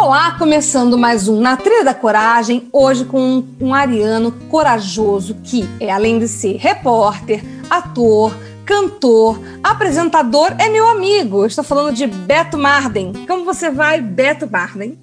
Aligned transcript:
Olá, 0.00 0.30
começando 0.38 0.96
mais 0.96 1.26
um 1.26 1.40
Na 1.40 1.56
Trilha 1.56 1.84
da 1.84 1.92
Coragem, 1.92 2.68
hoje 2.72 3.04
com 3.04 3.20
um, 3.20 3.48
um 3.60 3.74
ariano 3.74 4.30
corajoso 4.48 5.34
que 5.42 5.68
é, 5.80 5.90
além 5.90 6.20
de 6.20 6.28
ser 6.28 6.56
repórter, 6.56 7.42
ator, 7.68 8.32
cantor, 8.64 9.40
apresentador, 9.60 10.54
é 10.56 10.68
meu 10.68 10.88
amigo. 10.88 11.44
estou 11.44 11.64
falando 11.64 11.92
de 11.96 12.06
Beto 12.06 12.56
Marden. 12.56 13.12
Como 13.26 13.44
você 13.44 13.70
vai, 13.70 14.00
Beto 14.00 14.48
Marden? 14.48 14.96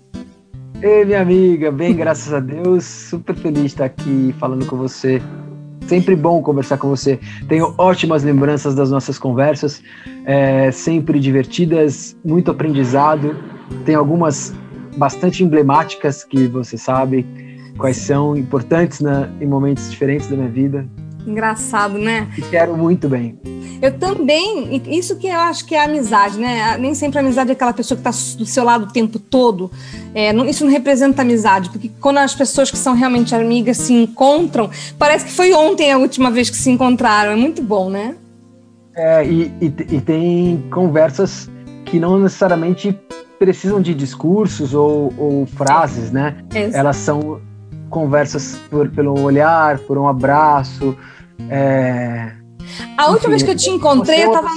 Ei, 0.82 1.04
minha 1.04 1.22
amiga, 1.22 1.74
bem, 1.74 1.94
graças 1.94 2.34
a 2.34 2.40
Deus. 2.40 2.86
Super 2.86 3.36
feliz 3.36 3.60
de 3.60 3.68
estar 3.68 3.86
aqui 3.86 4.34
falando 4.40 4.66
com 4.66 4.78
você. 4.78 5.22
Sempre 5.88 6.16
bom 6.16 6.42
conversar 6.42 6.78
com 6.78 6.88
você. 6.88 7.20
Tenho 7.50 7.76
ótimas 7.78 8.24
lembranças 8.24 8.74
das 8.74 8.90
nossas 8.90 9.20
conversas, 9.20 9.84
é, 10.26 10.72
sempre 10.72 11.20
divertidas, 11.20 12.16
muito 12.24 12.50
aprendizado. 12.50 13.36
Tem 13.84 13.94
algumas 13.94 14.54
bastante 14.98 15.44
emblemáticas 15.44 16.24
que 16.24 16.48
você 16.48 16.78
sabe 16.78 17.26
quais 17.78 17.98
são, 17.98 18.36
importantes 18.36 19.02
na, 19.02 19.30
em 19.40 19.46
momentos 19.46 19.90
diferentes 19.92 20.28
da 20.28 20.36
minha 20.36 20.50
vida. 20.50 20.88
Engraçado, 21.28 21.98
né? 21.98 22.28
E 22.38 22.42
quero 22.42 22.78
muito 22.78 23.10
bem. 23.10 23.38
Eu 23.82 23.98
também, 23.98 24.82
isso 24.88 25.18
que 25.18 25.28
eu 25.28 25.40
acho 25.40 25.66
que 25.66 25.76
é 25.76 25.84
amizade, 25.84 26.40
né? 26.40 26.78
Nem 26.78 26.94
sempre 26.94 27.18
a 27.18 27.22
amizade 27.22 27.50
é 27.50 27.54
aquela 27.54 27.74
pessoa 27.74 28.00
que 28.00 28.08
está 28.08 28.38
do 28.38 28.46
seu 28.46 28.64
lado 28.64 28.86
o 28.86 28.94
tempo 28.94 29.20
todo. 29.20 29.70
É, 30.14 30.32
não, 30.32 30.46
isso 30.46 30.64
não 30.64 30.72
representa 30.72 31.24
amizade, 31.24 31.70
porque 31.70 31.92
quando 32.00 32.18
as 32.20 32.34
pessoas 32.34 32.72
que 32.72 32.78
são 32.78 32.94
realmente 32.94 33.36
amigas 33.36 33.78
se 33.78 33.94
encontram, 33.94 34.70
parece 34.98 35.26
que 35.26 35.32
foi 35.32 35.52
ontem 35.54 35.92
a 35.92 35.98
última 35.98 36.32
vez 36.32 36.50
que 36.50 36.56
se 36.56 36.70
encontraram. 36.70 37.32
É 37.32 37.36
muito 37.36 37.62
bom, 37.62 37.90
né? 37.90 38.16
É, 38.96 39.26
e, 39.26 39.52
e, 39.60 39.66
e 39.66 40.02
tem 40.02 40.64
conversas 40.72 41.50
que 41.86 42.00
não 42.00 42.20
necessariamente 42.20 42.98
precisam 43.38 43.82
de 43.82 43.94
discursos 43.94 44.74
ou, 44.74 45.14
ou 45.18 45.46
frases, 45.46 46.12
né? 46.12 46.44
Exato. 46.54 46.78
Elas 46.78 46.98
são 46.98 47.42
conversas 47.90 48.58
por, 48.70 48.90
pelo 48.90 49.20
olhar, 49.22 49.80
por 49.80 49.98
um 49.98 50.08
abraço. 50.08 50.98
É... 51.50 52.34
A 52.98 53.10
última 53.10 53.30
vez 53.30 53.44
que 53.44 53.52
eu 53.52 53.56
te 53.56 53.70
encontrei, 53.70 54.26
eu 54.26 54.32
tava. 54.32 54.50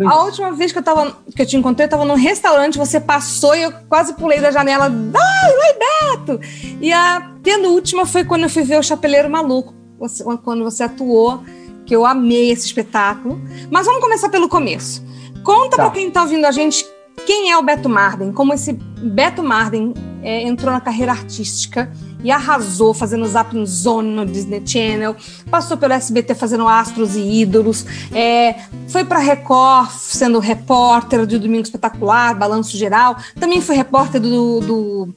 Eu 0.00 0.08
a 0.08 0.24
última 0.24 0.52
vez 0.52 0.72
que 0.72 0.78
eu, 0.78 0.82
tava, 0.82 1.16
que 1.34 1.40
eu 1.40 1.46
te 1.46 1.56
encontrei, 1.56 1.86
eu 1.86 1.90
tava 1.90 2.04
num 2.04 2.16
restaurante, 2.16 2.76
você 2.76 2.98
passou 2.98 3.54
e 3.54 3.62
eu 3.62 3.72
quase 3.88 4.14
pulei 4.14 4.40
da 4.40 4.50
janela. 4.50 4.86
Ai, 4.86 5.52
oi, 5.52 6.16
Beto! 6.16 6.40
E 6.80 6.92
a 6.92 7.30
penúltima 7.42 8.06
foi 8.06 8.24
quando 8.24 8.42
eu 8.42 8.50
fui 8.50 8.64
ver 8.64 8.78
o 8.78 8.82
Chapeleiro 8.82 9.30
Maluco, 9.30 9.72
você, 9.98 10.24
quando 10.42 10.64
você 10.64 10.82
atuou, 10.82 11.42
que 11.86 11.94
eu 11.94 12.04
amei 12.04 12.50
esse 12.50 12.66
espetáculo. 12.66 13.40
Mas 13.70 13.86
vamos 13.86 14.00
começar 14.00 14.28
pelo 14.28 14.48
começo. 14.48 15.04
Conta 15.44 15.76
tá. 15.76 15.84
para 15.84 15.92
quem 15.92 16.10
tá 16.10 16.22
ouvindo 16.22 16.46
a 16.46 16.50
gente 16.50 16.84
quem 17.26 17.50
é 17.50 17.58
o 17.58 17.62
Beto 17.62 17.88
Marden? 17.88 18.32
Como 18.32 18.52
esse 18.52 18.72
Beto 18.72 19.42
Marden 19.42 19.94
é, 20.22 20.42
entrou 20.42 20.72
na 20.72 20.80
carreira 20.80 21.12
artística 21.12 21.90
e 22.22 22.30
arrasou 22.30 22.94
fazendo 22.94 23.26
Zapping 23.26 23.66
Zone 23.66 24.10
no 24.10 24.24
Disney 24.24 24.62
Channel, 24.64 25.14
passou 25.50 25.76
pelo 25.76 25.92
SBT 25.92 26.34
fazendo 26.34 26.66
Astros 26.66 27.14
e 27.16 27.42
Ídolos, 27.42 27.84
é, 28.12 28.54
foi 28.88 29.04
para 29.04 29.18
Record 29.18 29.90
sendo 29.90 30.38
repórter 30.38 31.26
do 31.26 31.38
Domingo 31.38 31.64
Espetacular, 31.64 32.34
Balanço 32.34 32.76
Geral, 32.76 33.16
também 33.38 33.60
foi 33.60 33.76
repórter 33.76 34.20
do, 34.20 34.60
do, 34.60 35.08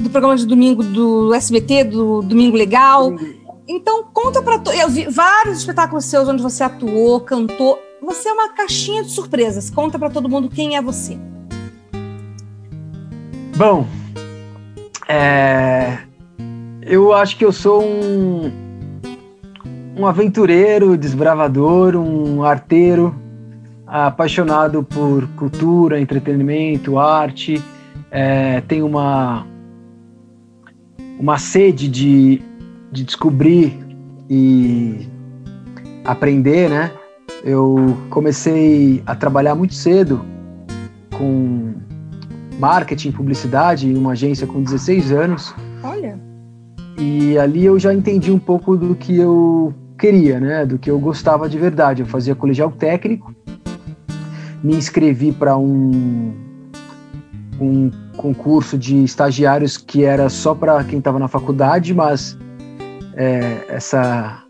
do 0.00 0.10
programa 0.10 0.36
de 0.36 0.44
domingo 0.44 0.82
do 0.82 1.32
SBT, 1.32 1.84
do 1.84 2.22
Domingo 2.22 2.56
Legal. 2.56 3.14
Então, 3.68 4.04
conta 4.12 4.42
para 4.42 4.60
Eu 4.74 4.88
vi 4.88 5.06
vários 5.08 5.58
espetáculos 5.58 6.04
seus 6.06 6.28
onde 6.28 6.42
você 6.42 6.64
atuou, 6.64 7.20
cantou. 7.20 7.78
Você 8.02 8.28
é 8.28 8.32
uma 8.32 8.48
caixinha 8.48 9.04
de 9.04 9.10
surpresas. 9.10 9.70
Conta 9.70 9.96
para 9.96 10.10
todo 10.10 10.28
mundo 10.28 10.48
quem 10.48 10.76
é 10.76 10.82
você. 10.82 11.16
Bom, 13.56 13.86
é, 15.08 15.98
eu 16.82 17.12
acho 17.12 17.36
que 17.36 17.44
eu 17.44 17.52
sou 17.52 17.80
um, 17.80 18.50
um 19.96 20.04
aventureiro, 20.04 20.96
desbravador, 20.96 21.94
um 21.94 22.42
arteiro, 22.42 23.14
apaixonado 23.86 24.82
por 24.82 25.28
cultura, 25.36 26.00
entretenimento, 26.00 26.98
arte. 26.98 27.62
É, 28.10 28.62
tenho 28.62 28.84
uma, 28.84 29.46
uma 31.20 31.38
sede 31.38 31.86
de, 31.86 32.42
de 32.90 33.04
descobrir 33.04 33.78
e 34.28 35.06
aprender, 36.04 36.68
né? 36.68 36.90
Eu 37.44 37.96
comecei 38.08 39.02
a 39.04 39.14
trabalhar 39.14 39.54
muito 39.54 39.74
cedo 39.74 40.24
com 41.16 41.74
marketing, 42.58 43.10
publicidade 43.10 43.88
em 43.88 43.96
uma 43.96 44.12
agência 44.12 44.46
com 44.46 44.62
16 44.62 45.12
anos. 45.12 45.54
Olha. 45.82 46.18
E 46.98 47.36
ali 47.38 47.64
eu 47.64 47.78
já 47.78 47.92
entendi 47.92 48.30
um 48.30 48.38
pouco 48.38 48.76
do 48.76 48.94
que 48.94 49.16
eu 49.16 49.74
queria, 49.98 50.38
né? 50.38 50.64
Do 50.64 50.78
que 50.78 50.90
eu 50.90 50.98
gostava 50.98 51.48
de 51.48 51.58
verdade. 51.58 52.02
Eu 52.02 52.06
fazia 52.06 52.34
colegial 52.34 52.70
técnico, 52.70 53.34
me 54.62 54.76
inscrevi 54.76 55.32
para 55.32 55.56
um 55.56 56.32
um 57.60 57.90
concurso 58.16 58.76
de 58.76 59.04
estagiários 59.04 59.76
que 59.76 60.04
era 60.04 60.28
só 60.28 60.54
para 60.54 60.82
quem 60.82 60.98
estava 60.98 61.18
na 61.18 61.28
faculdade, 61.28 61.94
mas 61.94 62.36
é, 63.14 63.66
essa 63.68 64.41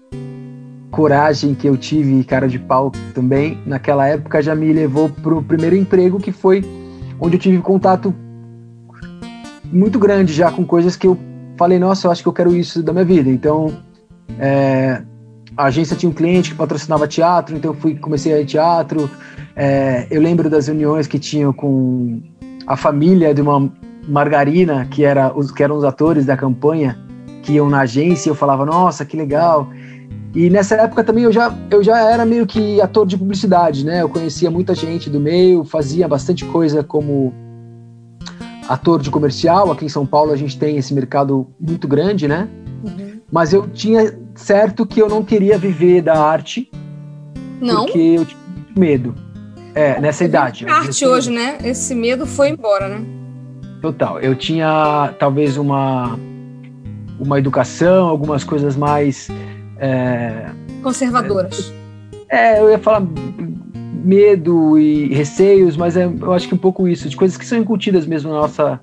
coragem 0.92 1.54
que 1.54 1.66
eu 1.66 1.76
tive, 1.76 2.22
cara 2.22 2.46
de 2.46 2.58
pau 2.58 2.92
também, 3.14 3.58
naquela 3.66 4.06
época 4.06 4.42
já 4.42 4.54
me 4.54 4.70
levou 4.72 5.08
para 5.08 5.34
o 5.34 5.42
primeiro 5.42 5.74
emprego 5.74 6.20
que 6.20 6.30
foi 6.30 6.62
onde 7.18 7.36
eu 7.36 7.40
tive 7.40 7.58
contato 7.62 8.14
muito 9.72 9.98
grande 9.98 10.32
já 10.34 10.52
com 10.52 10.64
coisas 10.64 10.94
que 10.94 11.06
eu 11.06 11.18
falei, 11.56 11.78
nossa, 11.78 12.06
eu 12.06 12.10
acho 12.10 12.22
que 12.22 12.28
eu 12.28 12.32
quero 12.32 12.54
isso 12.54 12.82
da 12.82 12.92
minha 12.92 13.04
vida. 13.04 13.30
Então, 13.30 13.74
é, 14.38 15.02
a 15.56 15.64
agência 15.64 15.96
tinha 15.96 16.10
um 16.10 16.12
cliente 16.12 16.50
que 16.50 16.56
patrocinava 16.56 17.08
teatro, 17.08 17.56
então 17.56 17.70
eu 17.72 17.74
fui, 17.74 17.94
comecei 17.94 18.34
a 18.34 18.40
ir 18.40 18.44
teatro. 18.44 19.08
É, 19.56 20.06
eu 20.10 20.20
lembro 20.20 20.50
das 20.50 20.66
reuniões 20.66 21.06
que 21.06 21.18
tinham 21.18 21.52
com 21.52 22.20
a 22.66 22.76
família 22.76 23.32
de 23.32 23.40
uma 23.40 23.72
margarina, 24.06 24.86
que, 24.90 25.04
era, 25.04 25.32
os, 25.34 25.50
que 25.50 25.62
eram 25.62 25.76
os 25.76 25.84
atores 25.84 26.26
da 26.26 26.36
campanha, 26.36 26.98
que 27.42 27.52
iam 27.52 27.70
na 27.70 27.80
agência, 27.80 28.28
e 28.28 28.30
eu 28.30 28.34
falava, 28.34 28.66
nossa, 28.66 29.04
que 29.04 29.16
legal. 29.16 29.70
E 30.34 30.48
nessa 30.48 30.76
época 30.76 31.04
também 31.04 31.24
eu 31.24 31.32
já, 31.32 31.54
eu 31.70 31.82
já 31.82 32.10
era 32.10 32.24
meio 32.24 32.46
que 32.46 32.80
ator 32.80 33.06
de 33.06 33.18
publicidade, 33.18 33.84
né? 33.84 34.00
Eu 34.00 34.08
conhecia 34.08 34.50
muita 34.50 34.74
gente 34.74 35.10
do 35.10 35.20
meio, 35.20 35.62
fazia 35.64 36.08
bastante 36.08 36.44
coisa 36.46 36.82
como 36.82 37.34
ator 38.66 39.02
de 39.02 39.10
comercial. 39.10 39.70
Aqui 39.70 39.84
em 39.84 39.90
São 39.90 40.06
Paulo 40.06 40.32
a 40.32 40.36
gente 40.36 40.58
tem 40.58 40.78
esse 40.78 40.94
mercado 40.94 41.46
muito 41.60 41.86
grande, 41.86 42.26
né? 42.26 42.48
Uhum. 42.82 43.20
Mas 43.30 43.52
eu 43.52 43.68
tinha 43.68 44.18
certo 44.34 44.86
que 44.86 45.00
eu 45.00 45.08
não 45.08 45.22
queria 45.22 45.58
viver 45.58 46.00
da 46.00 46.18
arte. 46.18 46.70
Não. 47.60 47.84
Porque 47.84 47.98
eu 47.98 48.24
tinha 48.24 48.40
muito 48.56 48.80
medo. 48.80 49.14
É, 49.74 50.00
nessa 50.00 50.24
idade. 50.24 50.66
Arte 50.66 51.06
hoje, 51.06 51.30
né? 51.30 51.58
Esse 51.62 51.94
medo 51.94 52.26
foi 52.26 52.50
embora, 52.50 52.88
né? 52.88 53.04
Total. 53.80 54.18
Eu 54.20 54.34
tinha 54.34 55.14
talvez 55.18 55.56
uma 55.56 56.18
uma 57.18 57.38
educação, 57.38 58.08
algumas 58.08 58.42
coisas 58.42 58.76
mais 58.76 59.28
é, 59.82 60.46
Conservadoras. 60.80 61.72
É, 62.28 62.60
eu 62.60 62.70
ia 62.70 62.78
falar 62.78 63.02
medo 64.04 64.78
e 64.78 65.12
receios, 65.12 65.76
mas 65.76 65.96
é, 65.96 66.04
eu 66.04 66.32
acho 66.32 66.48
que 66.48 66.54
um 66.54 66.58
pouco 66.58 66.86
isso, 66.86 67.08
de 67.08 67.16
coisas 67.16 67.36
que 67.36 67.44
são 67.44 67.58
incutidas 67.58 68.06
mesmo 68.06 68.32
na 68.32 68.40
nossa 68.40 68.80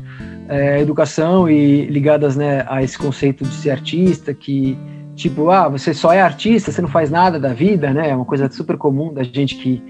é, 0.49 0.81
educação 0.81 1.49
e 1.49 1.85
ligadas 1.85 2.35
né, 2.35 2.65
a 2.67 2.83
esse 2.83 2.97
conceito 2.97 3.45
de 3.45 3.53
ser 3.53 3.71
artista, 3.71 4.33
que 4.33 4.77
tipo, 5.15 5.49
ah, 5.49 5.69
você 5.69 5.93
só 5.93 6.11
é 6.11 6.21
artista, 6.21 6.71
você 6.71 6.81
não 6.81 6.89
faz 6.89 7.09
nada 7.09 7.39
da 7.39 7.53
vida, 7.53 7.91
né? 7.91 8.09
É 8.09 8.15
uma 8.15 8.23
coisa 8.23 8.49
super 8.49 8.77
comum 8.77 9.13
da 9.13 9.21
gente 9.21 9.55
que, 9.55 9.83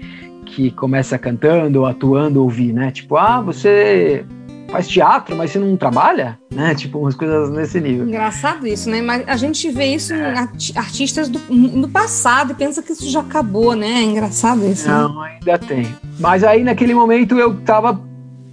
que 0.44 0.70
começa 0.72 1.16
cantando 1.16 1.86
atuando 1.86 2.42
ouvir, 2.42 2.72
né? 2.72 2.90
Tipo, 2.90 3.16
ah, 3.16 3.40
você 3.40 4.24
faz 4.70 4.88
teatro, 4.88 5.36
mas 5.36 5.50
você 5.50 5.58
não 5.58 5.76
trabalha, 5.76 6.38
né? 6.50 6.74
Tipo, 6.74 6.98
umas 6.98 7.14
coisas 7.14 7.50
nesse 7.50 7.80
nível. 7.80 8.06
Engraçado 8.06 8.66
isso, 8.66 8.88
né? 8.88 9.02
Mas 9.02 9.26
a 9.26 9.36
gente 9.36 9.70
vê 9.70 9.86
isso 9.86 10.14
em 10.14 10.76
artistas 10.76 11.28
do, 11.28 11.40
no 11.50 11.88
passado 11.88 12.52
e 12.52 12.54
pensa 12.54 12.82
que 12.82 12.92
isso 12.92 13.10
já 13.10 13.20
acabou, 13.20 13.74
né? 13.74 13.88
É 13.88 14.02
engraçado 14.02 14.64
isso. 14.66 14.88
Né? 14.88 14.94
Não, 14.94 15.22
né? 15.22 15.38
ainda 15.40 15.58
tem. 15.58 15.94
Mas 16.18 16.44
aí, 16.44 16.62
naquele 16.62 16.94
momento, 16.94 17.38
eu 17.38 17.60
tava 17.60 18.00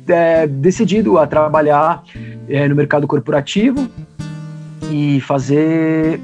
é, 0.07 0.47
decidido 0.47 1.17
a 1.17 1.27
trabalhar 1.27 2.03
é, 2.49 2.67
no 2.67 2.75
mercado 2.75 3.07
corporativo 3.07 3.87
e 4.89 5.21
fazer 5.21 6.19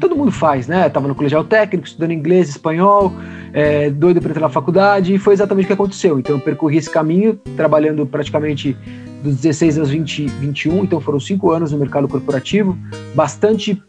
todo 0.00 0.16
mundo 0.16 0.32
faz, 0.32 0.66
né? 0.66 0.88
Tava 0.88 1.06
no 1.06 1.14
colegial 1.14 1.44
técnico, 1.44 1.86
estudando 1.86 2.12
inglês, 2.12 2.48
espanhol, 2.48 3.12
é, 3.52 3.90
doido 3.90 4.20
para 4.20 4.30
entrar 4.30 4.42
na 4.42 4.48
faculdade, 4.48 5.14
e 5.14 5.18
foi 5.18 5.34
exatamente 5.34 5.64
o 5.64 5.66
que 5.68 5.72
aconteceu. 5.74 6.18
Então, 6.18 6.36
eu 6.36 6.40
percorri 6.40 6.78
esse 6.78 6.90
caminho, 6.90 7.38
trabalhando 7.56 8.06
praticamente 8.06 8.76
dos 9.22 9.36
16 9.36 9.78
aos 9.78 9.90
20, 9.90 10.26
21, 10.26 10.84
então 10.84 11.00
foram 11.00 11.20
cinco 11.20 11.50
anos 11.50 11.72
no 11.72 11.78
mercado 11.78 12.08
corporativo, 12.08 12.76
bastante 13.14 13.80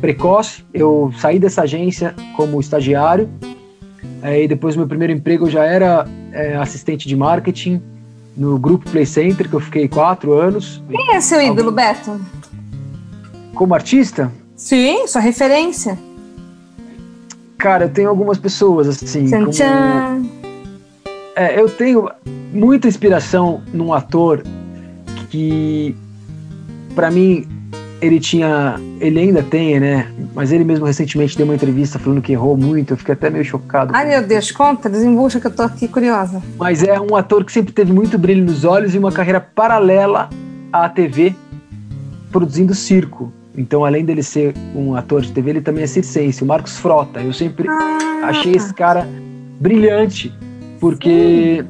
precoce. 0.00 0.64
Eu 0.74 1.12
saí 1.18 1.38
dessa 1.38 1.62
agência 1.62 2.14
como 2.36 2.60
estagiário, 2.60 3.30
aí 4.20 4.48
depois 4.48 4.74
do 4.74 4.78
meu 4.78 4.88
primeiro 4.88 5.12
emprego 5.12 5.46
eu 5.46 5.50
já 5.50 5.64
era 5.64 6.06
é, 6.32 6.56
assistente 6.56 7.06
de 7.06 7.14
marketing 7.14 7.80
no 8.36 8.58
grupo 8.58 8.90
Play 8.90 9.06
Center, 9.06 9.48
que 9.48 9.54
eu 9.54 9.60
fiquei 9.60 9.86
quatro 9.86 10.32
anos. 10.32 10.82
Quem 10.90 11.14
é 11.14 11.20
seu 11.20 11.40
ídolo, 11.40 11.70
Beto? 11.70 12.20
Como 13.54 13.74
artista? 13.74 14.32
Sim, 14.62 15.08
sua 15.08 15.20
referência. 15.20 15.98
Cara, 17.58 17.86
eu 17.86 17.88
tenho 17.88 18.08
algumas 18.08 18.38
pessoas 18.38 18.86
assim. 18.86 19.26
Tchan, 19.26 19.40
como... 19.40 19.50
tchan. 19.50 20.22
É, 21.34 21.60
eu 21.60 21.68
tenho 21.68 22.08
muita 22.52 22.86
inspiração 22.86 23.60
num 23.72 23.92
ator 23.92 24.44
que, 25.28 25.96
para 26.94 27.10
mim, 27.10 27.44
ele 28.00 28.20
tinha. 28.20 28.76
Ele 29.00 29.18
ainda 29.18 29.42
tem, 29.42 29.80
né? 29.80 30.06
Mas 30.32 30.52
ele 30.52 30.62
mesmo 30.62 30.86
recentemente 30.86 31.36
deu 31.36 31.44
uma 31.44 31.56
entrevista 31.56 31.98
falando 31.98 32.22
que 32.22 32.30
errou 32.30 32.56
muito. 32.56 32.92
Eu 32.92 32.96
fiquei 32.96 33.14
até 33.14 33.30
meio 33.30 33.44
chocado. 33.44 33.92
Ai, 33.92 34.06
meu 34.06 34.22
Deus, 34.22 34.52
conta, 34.52 34.88
desembucha 34.88 35.40
que 35.40 35.48
eu 35.48 35.50
tô 35.50 35.64
aqui 35.64 35.88
curiosa. 35.88 36.40
Mas 36.56 36.84
é 36.84 37.00
um 37.00 37.16
ator 37.16 37.44
que 37.44 37.50
sempre 37.50 37.72
teve 37.72 37.92
muito 37.92 38.16
brilho 38.16 38.44
nos 38.44 38.64
olhos 38.64 38.94
e 38.94 38.98
uma 38.98 39.10
carreira 39.10 39.40
paralela 39.40 40.30
à 40.72 40.88
TV, 40.88 41.34
produzindo 42.30 42.76
circo. 42.76 43.32
Então, 43.56 43.84
além 43.84 44.04
dele 44.04 44.22
ser 44.22 44.54
um 44.74 44.94
ator 44.94 45.20
de 45.20 45.32
TV, 45.32 45.50
ele 45.50 45.60
também 45.60 45.84
é 45.84 45.86
circense, 45.86 46.42
o 46.42 46.46
Marcos 46.46 46.78
Frota. 46.78 47.20
Eu 47.20 47.32
sempre 47.32 47.68
ah. 47.68 48.20
achei 48.24 48.52
esse 48.52 48.72
cara 48.72 49.06
brilhante, 49.60 50.32
porque 50.80 51.64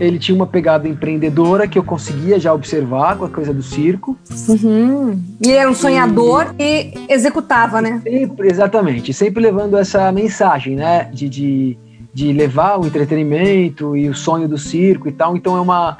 ele 0.00 0.18
tinha 0.18 0.34
uma 0.34 0.46
pegada 0.46 0.88
empreendedora 0.88 1.68
que 1.68 1.78
eu 1.78 1.84
conseguia 1.84 2.40
já 2.40 2.52
observar 2.52 3.16
com 3.16 3.24
a 3.26 3.28
coisa 3.28 3.52
do 3.52 3.62
circo. 3.62 4.18
Uhum. 4.48 5.20
E 5.44 5.52
era 5.52 5.70
um 5.70 5.74
sonhador 5.74 6.54
e, 6.58 6.92
e 7.08 7.12
executava, 7.12 7.80
né? 7.80 8.00
Sempre, 8.02 8.48
exatamente, 8.48 9.12
sempre 9.12 9.42
levando 9.42 9.76
essa 9.76 10.10
mensagem, 10.10 10.76
né? 10.76 11.04
De, 11.12 11.28
de, 11.28 11.78
de 12.12 12.32
levar 12.32 12.80
o 12.80 12.86
entretenimento 12.86 13.96
e 13.96 14.08
o 14.08 14.14
sonho 14.14 14.48
do 14.48 14.58
circo 14.58 15.08
e 15.08 15.12
tal. 15.12 15.36
Então 15.36 15.56
é 15.56 15.60
uma, 15.60 15.98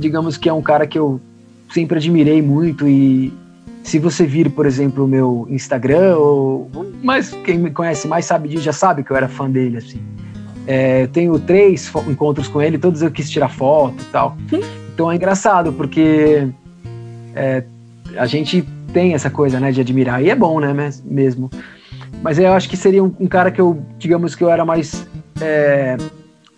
digamos 0.00 0.36
que 0.36 0.48
é 0.48 0.52
um 0.52 0.62
cara 0.62 0.86
que 0.86 0.98
eu 0.98 1.20
sempre 1.72 1.98
admirei 1.98 2.40
muito 2.40 2.88
e 2.88 3.32
se 3.88 3.98
você 3.98 4.26
vir, 4.26 4.50
por 4.50 4.66
exemplo, 4.66 5.06
o 5.06 5.08
meu 5.08 5.46
Instagram, 5.48 6.18
ou, 6.18 6.70
mas 7.02 7.30
quem 7.42 7.56
me 7.56 7.70
conhece 7.70 8.06
mais 8.06 8.26
sabe 8.26 8.46
disso, 8.46 8.62
já 8.62 8.72
sabe 8.72 9.02
que 9.02 9.10
eu 9.10 9.16
era 9.16 9.28
fã 9.28 9.48
dele, 9.50 9.78
assim. 9.78 9.98
É, 10.66 11.06
tenho 11.06 11.38
três 11.38 11.90
encontros 12.06 12.48
com 12.48 12.60
ele, 12.60 12.76
todos 12.76 13.00
eu 13.00 13.10
quis 13.10 13.30
tirar 13.30 13.48
foto 13.48 13.96
e 14.02 14.12
tal. 14.12 14.36
Então 14.92 15.10
é 15.10 15.16
engraçado, 15.16 15.72
porque 15.72 16.48
é, 17.34 17.64
a 18.18 18.26
gente 18.26 18.62
tem 18.92 19.14
essa 19.14 19.30
coisa, 19.30 19.58
né, 19.58 19.72
de 19.72 19.80
admirar, 19.80 20.22
e 20.22 20.28
é 20.28 20.34
bom, 20.34 20.60
né, 20.60 20.92
mesmo. 21.02 21.50
Mas 22.20 22.38
eu 22.38 22.52
acho 22.52 22.68
que 22.68 22.76
seria 22.76 23.02
um, 23.02 23.10
um 23.18 23.26
cara 23.26 23.50
que 23.50 23.60
eu, 23.60 23.82
digamos 23.98 24.34
que 24.34 24.44
eu 24.44 24.50
era 24.50 24.66
mais... 24.66 25.08
É, 25.40 25.96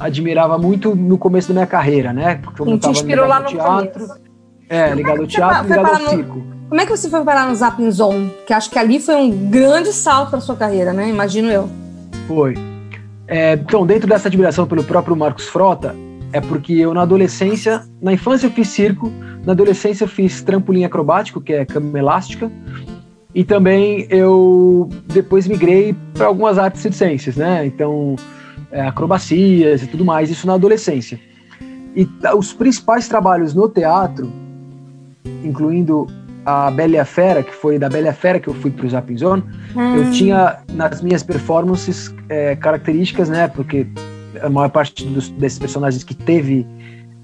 admirava 0.01 0.59
muito 0.59 0.97
no 0.97 1.17
começo 1.17 1.47
da 1.47 1.55
minha 1.55 1.67
carreira, 1.67 2.13
né? 2.13 2.41
Porque 2.43 2.63
eu 2.63 2.79
te 2.79 2.89
inspirou 2.89 3.29
lá 3.29 3.39
no 3.39 3.47
teatro. 3.47 4.07
Começo. 4.07 4.21
É, 4.69 4.95
ligado 4.95 5.21
ao 5.21 5.27
teatro, 5.27 5.69
ligado 5.69 5.87
ao 5.87 6.09
circo. 6.09 6.60
Como 6.71 6.81
é 6.81 6.87
que 6.87 6.97
você 6.97 7.11
foi 7.11 7.25
parar 7.25 7.49
no 7.49 7.55
Zapping 7.57 7.91
Zone? 7.91 8.33
Que 8.47 8.53
acho 8.53 8.71
que 8.71 8.79
ali 8.79 9.01
foi 9.01 9.17
um 9.17 9.51
grande 9.51 9.93
salto 9.93 10.31
para 10.31 10.41
sua 10.41 10.55
carreira, 10.55 10.93
né? 10.93 11.11
Imagino 11.11 11.51
eu. 11.51 11.69
Foi. 12.29 12.55
É, 13.27 13.55
então, 13.55 13.85
dentro 13.85 14.09
dessa 14.09 14.29
admiração 14.29 14.69
pelo 14.69 14.85
próprio 14.85 15.17
Marcos 15.17 15.49
Frota, 15.49 15.97
é 16.33 16.41
porque 16.41 16.75
eu 16.75 16.95
na 16.95 17.03
adolescência, 17.03 17.83
na 18.01 18.13
infância 18.13 18.47
eu 18.47 18.53
fiz 18.53 18.69
circo, 18.69 19.13
na 19.45 19.51
adolescência 19.51 20.05
eu 20.05 20.09
fiz 20.09 20.43
trampolim 20.43 20.85
acrobático, 20.85 21.41
que 21.41 21.53
é 21.53 21.65
cama 21.65 21.99
elástica, 21.99 22.49
e 23.35 23.43
também 23.43 24.07
eu 24.09 24.89
depois 25.07 25.49
migrei 25.49 25.93
para 26.15 26.27
algumas 26.27 26.57
artes 26.57 26.83
circenses, 26.83 27.35
né? 27.35 27.67
Então, 27.67 28.15
é, 28.71 28.83
acrobacias 28.83 29.83
e 29.83 29.89
tudo 29.89 30.05
mais, 30.05 30.31
isso 30.31 30.47
na 30.47 30.55
adolescência. 30.55 31.19
E 31.97 32.09
os 32.37 32.53
principais 32.53 33.09
trabalhos 33.09 33.55
no 33.55 33.69
teatro, 33.69 34.33
incluindo 35.43 36.07
a 36.45 36.71
Bela 36.71 36.95
e 36.95 36.99
a 36.99 37.05
Fera, 37.05 37.43
que 37.43 37.55
foi 37.55 37.79
da 37.79 37.89
Bela 37.89 38.07
e 38.07 38.09
a 38.09 38.15
Fera 38.15 38.41
que 38.41 38.49
eu 38.49 38.55
fui 38.55 38.71
pro 38.71 38.89
Zapping 38.89 39.19
Zone, 39.19 39.45
hum. 39.75 39.97
eu 39.97 40.11
tinha 40.11 40.59
nas 40.73 41.03
minhas 41.03 41.23
performances 41.23 42.15
é, 42.29 42.57
características, 42.57 43.29
né? 43.29 43.49
Porque 43.49 43.87
a 44.43 44.49
maior 44.49 44.71
parte 44.71 45.05
dos, 45.07 45.29
desses 45.31 45.59
personagens 45.59 46.05
que 46.05 46.15
teve 46.15 46.67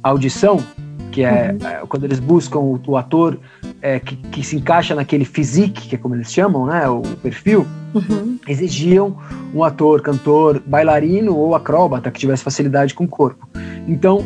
audição, 0.02 0.62
que 1.10 1.22
é, 1.22 1.56
uhum. 1.60 1.68
é 1.68 1.86
quando 1.88 2.04
eles 2.04 2.18
buscam 2.18 2.58
o, 2.58 2.80
o 2.86 2.96
ator 2.96 3.38
é, 3.80 3.98
que, 3.98 4.16
que, 4.16 4.44
se 4.44 4.56
encaixa 4.56 4.94
naquele 4.94 5.24
physique, 5.24 5.88
que 5.88 5.94
é 5.94 5.98
como 5.98 6.14
eles 6.14 6.32
chamam, 6.32 6.66
né? 6.66 6.88
O 6.88 7.02
perfil, 7.22 7.66
uhum. 7.94 8.38
exigiam 8.46 9.16
um 9.54 9.64
ator, 9.64 10.02
cantor, 10.02 10.62
bailarino 10.66 11.36
ou 11.36 11.54
acróbata 11.54 12.10
que 12.10 12.20
tivesse 12.20 12.44
facilidade 12.44 12.94
com 12.94 13.04
o 13.04 13.08
corpo. 13.08 13.48
Então, 13.88 14.24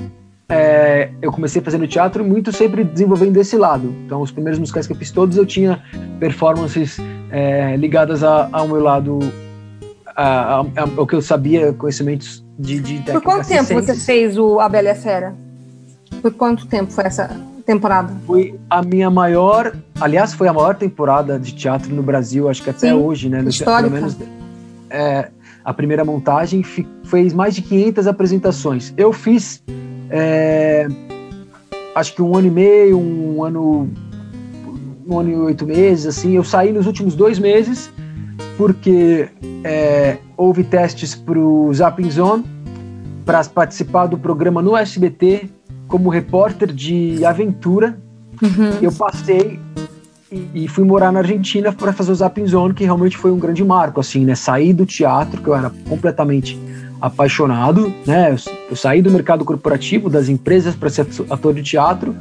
é, 0.50 1.10
eu 1.22 1.30
comecei 1.30 1.62
fazendo 1.62 1.86
teatro 1.86 2.24
muito 2.24 2.52
sempre 2.52 2.82
desenvolvendo 2.82 3.36
esse 3.36 3.56
lado. 3.56 3.94
Então, 4.04 4.20
os 4.20 4.32
primeiros 4.32 4.58
musicais 4.58 4.86
que 4.86 4.92
eu 4.92 4.96
fiz 4.96 5.12
todos, 5.12 5.36
eu 5.36 5.46
tinha 5.46 5.80
performances 6.18 6.98
é, 7.30 7.76
ligadas 7.76 8.24
a, 8.24 8.48
ao 8.50 8.66
meu 8.66 8.80
lado, 8.80 9.20
ao 10.96 11.06
que 11.06 11.14
eu 11.14 11.22
sabia, 11.22 11.72
conhecimentos 11.72 12.44
de, 12.58 12.80
de 12.80 13.12
Por 13.12 13.22
quanto 13.22 13.46
tempo 13.46 13.72
você 13.72 13.94
fez 13.94 14.36
o 14.36 14.58
A 14.58 14.68
Bela 14.68 14.88
e 14.88 14.90
a 14.90 14.94
Fera? 14.94 15.34
Por 16.20 16.34
quanto 16.34 16.66
tempo 16.66 16.90
foi 16.90 17.04
essa 17.04 17.30
temporada? 17.64 18.12
Foi 18.26 18.58
a 18.68 18.82
minha 18.82 19.08
maior, 19.08 19.72
aliás, 20.00 20.34
foi 20.34 20.48
a 20.48 20.52
maior 20.52 20.74
temporada 20.74 21.38
de 21.38 21.54
teatro 21.54 21.94
no 21.94 22.02
Brasil, 22.02 22.48
acho 22.48 22.62
que 22.62 22.70
até 22.70 22.88
Sim, 22.88 22.94
hoje, 22.94 23.28
né? 23.28 23.42
Histórica. 23.44 23.88
Pelo 23.88 23.92
menos, 23.92 24.16
é, 24.90 25.28
a 25.64 25.72
primeira 25.72 26.04
montagem 26.04 26.62
fez 27.04 27.32
mais 27.32 27.54
de 27.54 27.62
500 27.62 28.06
apresentações. 28.08 28.92
Eu 28.96 29.12
fiz 29.12 29.62
é, 30.10 30.88
acho 31.94 32.14
que 32.14 32.22
um 32.22 32.36
ano 32.36 32.48
e 32.48 32.50
meio, 32.50 32.98
um 32.98 33.44
ano, 33.44 33.88
um 35.06 35.18
ano 35.18 35.30
e 35.30 35.34
oito 35.36 35.66
meses, 35.66 36.06
assim. 36.06 36.32
Eu 36.32 36.44
saí 36.44 36.72
nos 36.72 36.86
últimos 36.86 37.14
dois 37.14 37.38
meses 37.38 37.90
porque 38.56 39.28
é, 39.64 40.18
houve 40.36 40.64
testes 40.64 41.14
para 41.14 41.38
o 41.38 41.72
Zapping 41.72 42.10
Zone 42.10 42.44
para 43.24 43.44
participar 43.44 44.06
do 44.06 44.18
programa 44.18 44.60
no 44.60 44.76
SBT 44.76 45.48
como 45.86 46.10
repórter 46.10 46.72
de 46.72 47.24
aventura. 47.24 47.98
Uhum. 48.42 48.78
Eu 48.82 48.92
passei 48.92 49.58
e, 50.32 50.64
e, 50.64 50.68
fui 50.68 50.84
morar 50.84 51.12
na 51.12 51.20
Argentina 51.20 51.72
para 51.72 51.92
fazer 51.92 52.12
o 52.12 52.14
Zapping 52.14 52.46
Zone, 52.46 52.72
que 52.72 52.84
realmente 52.84 53.16
foi 53.16 53.30
um 53.32 53.38
grande 53.38 53.64
marco, 53.64 54.00
assim, 54.00 54.24
né? 54.24 54.34
Saí 54.34 54.72
do 54.72 54.86
teatro, 54.86 55.42
que 55.42 55.48
eu 55.48 55.54
era 55.54 55.70
completamente 55.88 56.58
apaixonado, 57.00 57.92
né? 58.06 58.36
Eu, 58.68 58.76
saí 58.76 59.00
do 59.00 59.10
mercado 59.10 59.44
corporativo, 59.44 60.10
das 60.10 60.28
empresas, 60.28 60.74
para 60.74 60.90
ser 60.90 61.06
ator 61.30 61.54
de 61.54 61.62
teatro 61.62 62.14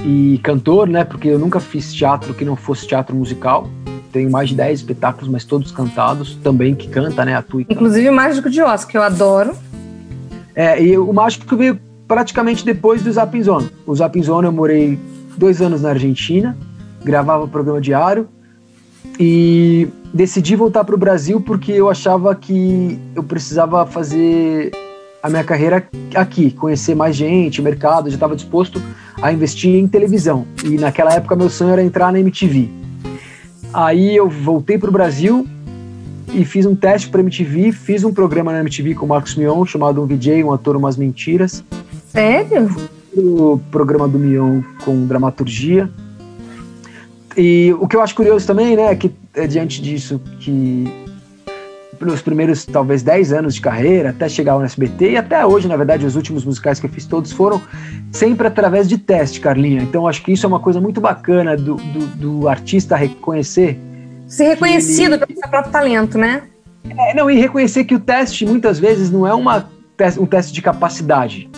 e 0.00 0.40
cantor, 0.42 0.88
né? 0.88 1.04
Porque 1.04 1.28
eu 1.28 1.38
nunca 1.38 1.60
fiz 1.60 1.92
teatro 1.92 2.34
que 2.34 2.44
não 2.44 2.56
fosse 2.56 2.86
teatro 2.86 3.14
musical. 3.14 3.68
Tenho 4.12 4.30
mais 4.30 4.48
de 4.48 4.54
10 4.54 4.80
espetáculos, 4.80 5.28
mas 5.28 5.44
todos 5.44 5.70
cantados, 5.70 6.36
também 6.36 6.74
que 6.74 6.88
canta, 6.88 7.24
né? 7.24 7.34
Atua 7.34 7.62
Inclusive 7.62 8.08
o 8.08 8.12
Mágico 8.12 8.48
de 8.48 8.62
Oz, 8.62 8.84
que 8.84 8.96
eu 8.96 9.02
adoro. 9.02 9.54
É, 10.54 10.82
e 10.82 10.96
o 10.96 11.12
Mágico 11.12 11.56
veio 11.56 11.78
praticamente 12.06 12.64
depois 12.64 13.02
do 13.02 13.12
Zapping 13.12 13.42
Zone. 13.42 13.70
O 13.86 13.94
Zapping 13.94 14.22
Zone 14.22 14.46
eu 14.46 14.52
morei 14.52 14.98
dois 15.36 15.60
anos 15.60 15.82
na 15.82 15.90
Argentina, 15.90 16.56
gravava 17.04 17.44
o 17.44 17.48
programa 17.48 17.80
diário, 17.80 18.26
e 19.20 19.88
decidi 20.12 20.56
voltar 20.56 20.84
para 20.84 20.94
o 20.94 20.98
Brasil 20.98 21.40
porque 21.40 21.72
eu 21.72 21.88
achava 21.88 22.34
que 22.34 22.98
eu 23.14 23.22
precisava 23.22 23.86
fazer 23.86 24.70
a 25.22 25.28
minha 25.28 25.44
carreira 25.44 25.86
aqui, 26.14 26.50
conhecer 26.50 26.94
mais 26.94 27.16
gente, 27.16 27.60
mercado, 27.60 28.08
já 28.08 28.14
estava 28.14 28.36
disposto 28.36 28.80
a 29.20 29.32
investir 29.32 29.74
em 29.74 29.86
televisão. 29.88 30.46
E 30.64 30.70
naquela 30.76 31.12
época 31.12 31.36
meu 31.36 31.50
sonho 31.50 31.72
era 31.72 31.82
entrar 31.82 32.12
na 32.12 32.20
MTV. 32.20 32.68
Aí 33.72 34.16
eu 34.16 34.28
voltei 34.28 34.78
para 34.78 34.88
o 34.88 34.92
Brasil 34.92 35.46
e 36.32 36.44
fiz 36.44 36.66
um 36.66 36.74
teste 36.74 37.08
para 37.08 37.20
MTV, 37.20 37.72
fiz 37.72 38.04
um 38.04 38.12
programa 38.12 38.52
na 38.52 38.60
MTV 38.60 38.94
com 38.94 39.06
o 39.06 39.08
Marcos 39.08 39.34
Mion 39.34 39.64
chamado 39.64 40.02
Um 40.02 40.06
VJ, 40.06 40.44
um 40.44 40.52
ator 40.52 40.76
umas 40.76 40.96
mentiras. 40.96 41.64
Sério? 42.12 42.68
o 43.16 43.60
programa 43.70 44.06
do 44.08 44.18
Mion 44.18 44.62
com 44.84 45.06
dramaturgia. 45.06 45.90
E 47.36 47.74
o 47.78 47.86
que 47.86 47.96
eu 47.96 48.02
acho 48.02 48.14
curioso 48.14 48.46
também, 48.46 48.76
né, 48.76 48.90
é 48.90 48.96
que 48.96 49.10
diante 49.46 49.80
disso 49.80 50.20
que 50.40 50.84
nos 52.00 52.22
primeiros 52.22 52.64
talvez 52.64 53.02
10 53.02 53.32
anos 53.32 53.54
de 53.54 53.60
carreira, 53.60 54.10
até 54.10 54.28
chegar 54.28 54.52
ao 54.52 54.62
SBT 54.62 55.12
e 55.12 55.16
até 55.16 55.44
hoje, 55.44 55.66
na 55.66 55.76
verdade, 55.76 56.06
os 56.06 56.16
últimos 56.16 56.44
musicais 56.44 56.78
que 56.78 56.86
eu 56.86 56.90
fiz 56.90 57.06
todos 57.06 57.32
foram 57.32 57.60
sempre 58.12 58.46
através 58.46 58.88
de 58.88 58.98
teste, 58.98 59.40
Carlinha. 59.40 59.82
Então 59.82 60.06
acho 60.06 60.22
que 60.22 60.32
isso 60.32 60.46
é 60.46 60.48
uma 60.48 60.60
coisa 60.60 60.80
muito 60.80 61.00
bacana 61.00 61.56
do, 61.56 61.74
do, 61.74 62.06
do 62.16 62.48
artista 62.48 62.96
reconhecer. 62.96 63.78
Ser 64.26 64.48
reconhecido 64.48 65.14
ele... 65.14 65.26
pelo 65.26 65.38
seu 65.38 65.48
próprio 65.48 65.72
talento, 65.72 66.18
né? 66.18 66.42
É, 66.96 67.14
não, 67.14 67.30
e 67.30 67.38
reconhecer 67.38 67.84
que 67.84 67.94
o 67.94 68.00
teste 68.00 68.46
muitas 68.46 68.78
vezes 68.78 69.10
não 69.10 69.26
é 69.26 69.34
uma, 69.34 69.68
um 70.18 70.26
teste 70.26 70.52
de 70.52 70.62
capacidade. 70.62 71.50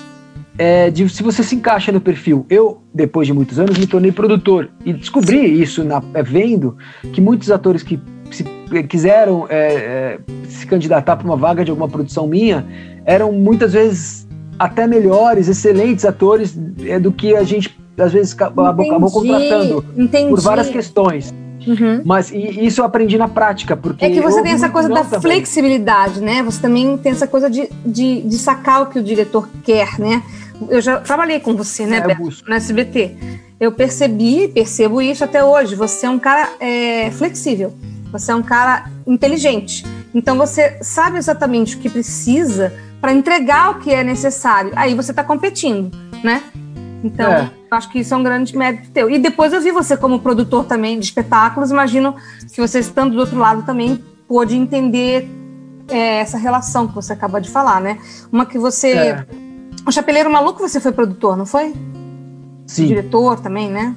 É 0.59 0.91
de 0.91 1.09
se 1.09 1.23
você 1.23 1.43
se 1.43 1.55
encaixa 1.55 1.93
no 1.93 2.01
perfil. 2.01 2.47
Eu, 2.49 2.80
depois 2.93 3.27
de 3.27 3.33
muitos 3.33 3.59
anos, 3.59 3.79
me 3.79 3.87
tornei 3.87 4.13
produtor 4.13 4.69
e 4.85 4.93
descobri 4.93 5.61
isso 5.61 5.85
na, 5.85 6.03
é, 6.15 6.23
vendo 6.23 6.77
que 7.13 7.21
muitos 7.21 7.51
atores 7.51 7.83
que 7.83 8.01
se 8.31 8.45
quiseram 8.89 9.47
é, 9.49 9.75
é, 9.75 10.19
se 10.49 10.67
candidatar 10.67 11.17
para 11.17 11.27
uma 11.27 11.37
vaga 11.37 11.65
de 11.65 11.71
alguma 11.71 11.89
produção 11.89 12.27
minha 12.27 12.67
eram 13.05 13.33
muitas 13.33 13.73
vezes 13.73 14.29
até 14.59 14.87
melhores, 14.87 15.49
excelentes 15.49 16.05
atores 16.05 16.57
é, 16.85 16.99
do 16.99 17.11
que 17.11 17.35
a 17.35 17.43
gente 17.43 17.79
às 17.99 18.13
vezes 18.13 18.33
acabou, 18.33 18.67
acabou 18.67 19.11
contratando 19.11 19.85
entendi. 19.97 20.31
por 20.31 20.41
várias 20.41 20.69
questões. 20.69 21.35
Uhum. 21.67 22.03
Mas 22.05 22.33
isso 22.33 22.81
eu 22.81 22.85
aprendi 22.85 23.19
na 23.19 23.29
prática, 23.29 23.77
porque. 23.77 24.05
É 24.05 24.11
que 24.11 24.21
você 24.21 24.43
tem 24.43 24.53
essa 24.53 24.71
coisa 24.71 24.89
da 24.89 25.05
também. 25.05 25.21
flexibilidade, 25.21 26.21
né? 26.21 26.43
Você 26.43 26.61
também 26.61 26.97
tem 26.97 27.13
essa 27.13 27.27
coisa 27.27 27.51
de, 27.51 27.69
de, 27.85 28.23
de, 28.23 28.39
sacar 28.39 28.83
o 28.83 28.87
que 28.87 28.99
o 28.99 29.03
diretor 29.03 29.49
quer, 29.63 29.99
né? 29.99 30.23
Eu 30.69 30.81
já 30.81 31.01
trabalhei 31.01 31.41
com 31.41 31.55
você, 31.55 31.87
né, 31.87 31.99
é, 31.99 32.01
Beto, 32.07 32.45
no 32.47 32.55
SBT. 32.55 33.17
Eu 33.59 33.73
percebi, 33.73 34.49
percebo 34.49 35.01
isso 35.01 35.25
até 35.25 35.45
hoje. 35.45 35.75
Você 35.75 36.07
é 36.07 36.11
um 36.11 36.19
cara 36.19 36.51
é, 36.61 37.11
flexível. 37.11 37.75
Você 38.13 38.33
é 38.33 38.35
um 38.35 38.43
cara 38.43 38.91
inteligente. 39.07 39.85
Então 40.15 40.37
você 40.37 40.79
sabe 40.83 41.19
exatamente 41.19 41.77
o 41.77 41.79
que 41.79 41.89
precisa 41.89 42.73
para 43.01 43.13
entregar 43.13 43.71
o 43.71 43.75
que 43.81 43.93
é 43.93 44.03
necessário. 44.03 44.73
Aí 44.75 44.95
você 44.95 45.13
está 45.13 45.23
competindo, 45.23 45.91
né? 46.23 46.43
Então, 47.03 47.33
é. 47.33 47.51
acho 47.71 47.91
que 47.91 48.01
isso 48.01 48.13
é 48.13 48.17
um 48.17 48.23
grande 48.23 48.57
mérito 48.57 48.91
teu. 48.91 49.09
E 49.09 49.19
depois 49.19 49.53
eu 49.53 49.61
vi 49.61 49.71
você 49.71 49.97
como 49.97 50.21
produtor 50.21 50.65
também 50.65 50.99
de 50.99 51.07
espetáculos. 51.07 51.71
Imagino 51.71 52.15
que 52.53 52.61
você, 52.61 52.81
estando 52.81 53.15
do 53.15 53.21
outro 53.21 53.39
lado, 53.39 53.63
também 53.63 54.05
pôde 54.29 54.55
entender 54.55 55.29
é, 55.89 56.21
essa 56.21 56.37
relação 56.37 56.87
que 56.87 56.95
você 56.95 57.13
acaba 57.13 57.41
de 57.41 57.49
falar, 57.49 57.81
né? 57.81 57.99
Uma 58.31 58.45
que 58.45 58.59
você. 58.59 58.93
É. 58.93 59.27
O 59.87 59.93
Chapeleiro 59.93 60.31
Maluco 60.31 60.61
você 60.61 60.81
foi 60.81 60.93
produtor, 60.93 61.37
não 61.37 61.47
foi? 61.47 61.75
Sim. 62.67 62.87
Diretor 62.87 63.41
também, 63.41 63.71
né? 63.71 63.95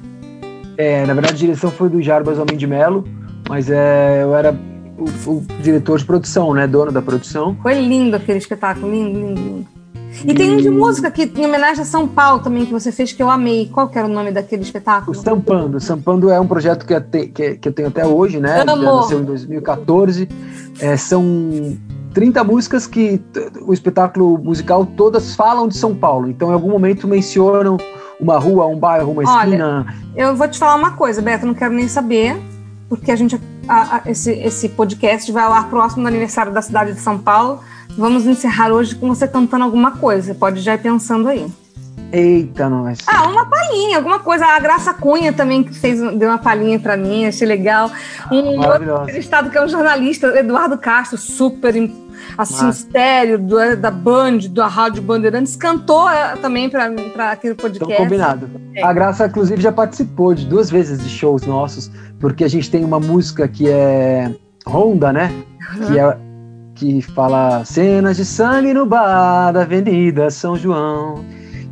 É, 0.76 1.06
na 1.06 1.14
verdade, 1.14 1.34
a 1.34 1.38
direção 1.38 1.70
foi 1.70 1.88
do 1.88 2.02
Jarbas 2.02 2.38
Homem 2.38 2.56
de 2.56 2.66
Melo, 2.66 3.04
mas 3.48 3.70
é, 3.70 4.22
eu 4.22 4.34
era 4.34 4.58
o, 4.98 5.30
o, 5.30 5.46
diretor 5.62 5.98
de 5.98 6.04
produção, 6.04 6.52
né? 6.52 6.66
Dono 6.66 6.90
da 6.90 7.00
produção. 7.00 7.56
Foi 7.62 7.80
lindo 7.80 8.16
aquele 8.16 8.38
espetáculo, 8.38 8.90
lindo, 8.90 9.18
lindo, 9.18 9.40
lindo. 9.40 9.66
E, 10.24 10.30
e, 10.30 10.34
tem 10.34 10.52
um 10.52 10.56
de 10.56 10.70
música 10.70 11.10
que 11.10 11.24
em 11.24 11.44
homenagem 11.44 11.82
a 11.82 11.84
São 11.84 12.06
Paulo 12.06 12.40
também 12.40 12.64
que 12.64 12.72
você 12.72 12.92
fez 12.92 13.12
que 13.12 13.22
eu 13.22 13.28
amei. 13.28 13.68
Qual 13.72 13.88
que 13.88 13.98
era 13.98 14.06
o 14.06 14.10
nome 14.10 14.30
daquele 14.30 14.62
espetáculo? 14.62 15.16
O 15.16 15.20
Sampando. 15.20 15.80
Sampando 15.80 16.30
é 16.30 16.38
um 16.38 16.46
projeto 16.46 16.86
que 16.86 16.94
eu, 16.94 17.00
te, 17.00 17.26
que, 17.28 17.56
que 17.56 17.68
eu 17.68 17.72
tenho 17.72 17.88
até 17.88 18.06
hoje, 18.06 18.38
né? 18.38 18.62
Amo. 18.62 18.82
Já 18.82 18.92
nasceu 18.92 19.20
em 19.20 19.24
2014. 19.24 20.28
É, 20.80 20.96
são 20.96 21.76
30 22.14 22.44
músicas 22.44 22.86
que 22.86 23.20
o 23.60 23.72
espetáculo 23.72 24.38
musical 24.38 24.86
todas 24.86 25.34
falam 25.34 25.66
de 25.68 25.76
São 25.76 25.94
Paulo. 25.94 26.28
Então, 26.28 26.50
em 26.50 26.52
algum 26.54 26.70
momento 26.70 27.08
mencionam 27.08 27.76
uma 28.20 28.38
rua, 28.38 28.66
um 28.66 28.78
bairro, 28.78 29.12
uma 29.12 29.24
esquina. 29.24 29.84
Olha, 29.84 29.94
eu 30.16 30.36
vou 30.36 30.48
te 30.48 30.58
falar 30.58 30.76
uma 30.76 30.92
coisa, 30.92 31.20
Beto, 31.20 31.44
não 31.44 31.54
quero 31.54 31.74
nem 31.74 31.88
saber 31.88 32.40
porque 32.88 33.10
a 33.10 33.16
gente 33.16 33.40
a, 33.68 33.96
a, 33.96 34.10
esse, 34.10 34.30
esse 34.30 34.68
podcast 34.68 35.30
vai 35.32 35.42
ao 35.42 35.52
ar 35.52 35.68
próximo 35.68 36.02
do 36.02 36.08
aniversário 36.08 36.52
da 36.52 36.62
cidade 36.62 36.92
de 36.92 37.00
São 37.00 37.18
Paulo. 37.18 37.60
Vamos 37.96 38.26
encerrar 38.26 38.70
hoje 38.70 38.94
com 38.94 39.08
você 39.08 39.26
cantando 39.26 39.64
alguma 39.64 39.92
coisa. 39.92 40.34
Pode 40.34 40.60
já 40.60 40.74
ir 40.74 40.78
pensando 40.78 41.28
aí. 41.28 41.46
Eita, 42.12 42.68
nós. 42.68 42.98
Ah, 43.06 43.26
uma 43.26 43.46
palhinha, 43.46 43.96
alguma 43.96 44.20
coisa. 44.20 44.46
A 44.46 44.60
Graça 44.60 44.94
Cunha 44.94 45.32
também 45.32 45.64
que 45.64 45.74
fez, 45.74 45.98
deu 46.16 46.28
uma 46.28 46.38
palhinha 46.38 46.78
para 46.78 46.96
mim, 46.96 47.26
achei 47.26 47.46
legal. 47.46 47.90
Um 48.30 48.60
outro 48.60 49.18
estado 49.18 49.50
que 49.50 49.58
é 49.58 49.64
um 49.64 49.68
jornalista, 49.68 50.28
Eduardo 50.38 50.78
Castro, 50.78 51.18
super 51.18 51.74
assim, 52.36 52.68
estéreo 52.68 53.38
do, 53.38 53.76
da 53.76 53.90
Band, 53.90 54.38
da 54.50 54.66
Rádio 54.66 55.02
Bandeirantes, 55.02 55.56
cantou 55.56 56.08
é, 56.08 56.36
também 56.36 56.68
para 56.68 56.86
aquele 57.30 57.54
podcast. 57.54 57.92
Então, 57.92 58.04
combinado. 58.04 58.48
É. 58.74 58.82
A 58.82 58.92
Graça, 58.92 59.26
inclusive, 59.26 59.60
já 59.60 59.72
participou 59.72 60.34
de 60.34 60.46
duas 60.46 60.70
vezes 60.70 61.02
de 61.02 61.08
shows 61.08 61.42
nossos, 61.46 61.90
porque 62.20 62.44
a 62.44 62.48
gente 62.48 62.70
tem 62.70 62.84
uma 62.84 63.00
música 63.00 63.46
que 63.48 63.68
é 63.68 64.30
Honda, 64.66 65.12
né? 65.12 65.30
Uhum. 65.76 65.86
Que 65.86 65.98
é 65.98 66.18
que 66.74 67.00
fala 67.00 67.64
cenas 67.64 68.16
de 68.16 68.24
sangue 68.24 68.74
no 68.74 68.84
bar 68.84 69.52
da 69.52 69.62
Avenida 69.62 70.30
São 70.30 70.56
João. 70.56 71.24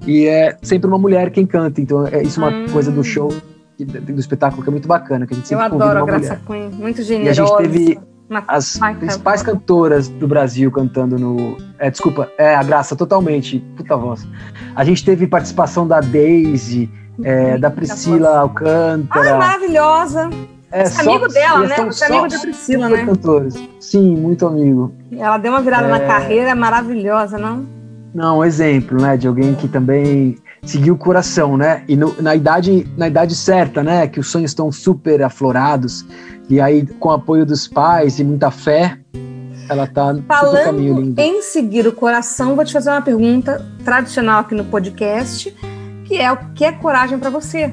E 0.07 0.27
é 0.27 0.57
sempre 0.63 0.89
uma 0.89 0.99
mulher 0.99 1.31
quem 1.31 1.47
canta, 1.47 1.81
então 1.81 2.07
é 2.07 2.23
isso 2.23 2.43
é 2.43 2.49
uma 2.49 2.57
hum. 2.57 2.67
coisa 2.73 2.91
do 2.91 3.05
show, 3.05 3.33
do 3.79 4.21
espetáculo 4.21 4.63
que 4.63 4.69
é 4.69 4.73
muito 4.73 4.89
bacana, 4.89 5.27
que 5.27 5.35
a 5.35 5.37
gente 5.37 5.49
sempre 5.49 5.65
Eu 5.65 5.67
adoro 5.75 6.03
a 6.03 6.07
Graça 6.07 6.41
Cunha, 6.45 6.69
muito 6.71 7.03
generosa. 7.03 7.27
E 7.27 7.29
a 7.29 7.47
gente 7.47 7.57
teve 7.57 8.01
as 8.49 8.79
principais 8.99 9.43
cantoras 9.43 10.09
do 10.09 10.27
Brasil 10.27 10.71
cantando 10.71 11.19
no. 11.19 11.57
É, 11.79 11.91
desculpa, 11.91 12.31
é 12.39 12.55
a 12.55 12.63
Graça, 12.63 12.95
totalmente. 12.97 13.59
Puta 13.77 13.97
voz. 13.97 14.27
A 14.75 14.85
gente 14.85 15.05
teve 15.05 15.27
participação 15.27 15.87
da 15.87 16.01
Daisy, 16.01 16.91
é, 17.23 17.59
da 17.59 17.71
Priscila 17.71 18.39
Alcântara. 18.39 19.35
Ah, 19.35 19.39
maravilhosa. 19.39 20.31
É, 20.71 20.85
é 20.85 21.01
amigo 21.01 21.29
dela, 21.29 21.67
né? 21.67 21.77
É 21.77 22.07
amigo 22.07 22.29
da 22.29 22.39
Priscila, 22.39 22.89
né? 22.89 23.05
Cantores. 23.05 23.55
Sim, 23.79 24.17
muito 24.17 24.47
amigo. 24.47 24.95
Ela 25.13 25.37
deu 25.37 25.53
uma 25.53 25.61
virada 25.61 25.87
é... 25.87 25.91
na 25.91 26.01
carreira 26.01 26.55
maravilhosa, 26.55 27.37
não? 27.37 27.67
Não, 28.15 28.39
um 28.39 28.45
exemplo, 28.45 29.01
né? 29.01 29.17
De 29.17 29.29
alguém 29.29 29.55
que 29.55 29.69
também 29.69 30.37
seguiu 30.65 30.95
o 30.95 30.99
coração, 30.99 31.57
né? 31.57 31.85
E 31.89 31.97
no, 31.97 32.21
na, 32.23 32.37
idade, 32.37 32.87
na 32.97 33.09
idade 33.09 33.35
certa, 33.35 33.83
né? 33.83 34.07
Que 34.07 34.21
os 34.21 34.31
sonhos 34.31 34.53
estão 34.53 34.71
super 34.71 35.23
aflorados. 35.23 36.05
E 36.49 36.61
aí, 36.61 36.87
com 36.87 37.09
o 37.09 37.13
apoio 37.13 37.45
dos 37.45 37.67
pais 37.67 38.19
e 38.19 38.25
muita 38.25 38.51
fé, 38.51 38.99
ela 39.69 39.87
tá 39.87 40.15
Falando 40.29 40.59
no 40.59 40.65
caminho 40.65 41.01
lindo. 41.01 41.21
em 41.21 41.43
seguir 41.43 41.87
o 41.87 41.93
coração, 41.93 42.55
vou 42.55 42.65
te 42.65 42.73
fazer 42.73 42.91
uma 42.91 43.03
pergunta 43.03 43.65
tradicional 43.85 44.41
aqui 44.41 44.55
no 44.55 44.65
podcast, 44.65 45.55
que 46.05 46.17
é 46.17 46.31
o 46.31 46.37
que 46.53 46.65
é 46.65 46.73
coragem 46.73 47.19
para 47.19 47.31
você? 47.31 47.73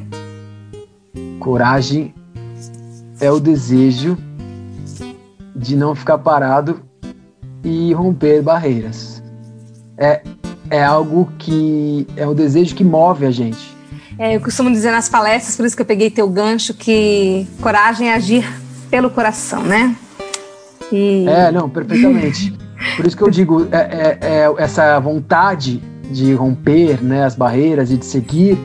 Coragem 1.39 2.13
é 3.19 3.31
o 3.31 3.39
desejo 3.39 4.17
de 5.55 5.75
não 5.75 5.93
ficar 5.93 6.17
parado 6.19 6.81
e 7.63 7.93
romper 7.93 8.41
barreiras. 8.41 9.21
É, 9.97 10.21
é 10.69 10.83
algo 10.83 11.31
que 11.37 12.07
é 12.15 12.27
o 12.27 12.33
desejo 12.33 12.75
que 12.75 12.83
move 12.83 13.25
a 13.25 13.31
gente. 13.31 13.77
É, 14.17 14.35
eu 14.35 14.41
costumo 14.41 14.69
dizer 14.69 14.91
nas 14.91 15.07
palestras, 15.07 15.55
por 15.55 15.65
isso 15.65 15.75
que 15.75 15.81
eu 15.81 15.85
peguei 15.85 16.09
teu 16.09 16.29
gancho, 16.29 16.73
que 16.73 17.47
coragem 17.61 18.09
é 18.09 18.13
agir 18.13 18.45
pelo 18.89 19.09
coração, 19.09 19.63
né? 19.63 19.95
E... 20.91 21.25
É, 21.27 21.51
não, 21.51 21.69
perfeitamente. 21.69 22.53
Por 22.95 23.05
isso 23.05 23.15
que 23.15 23.23
eu 23.23 23.29
digo, 23.29 23.67
é, 23.71 23.77
é, 23.77 24.17
é, 24.21 24.53
essa 24.57 24.99
vontade 24.99 25.81
de 26.11 26.33
romper 26.33 27.03
né, 27.03 27.25
as 27.25 27.35
barreiras 27.35 27.91
e 27.91 27.97
de 27.97 28.05
seguir 28.05 28.57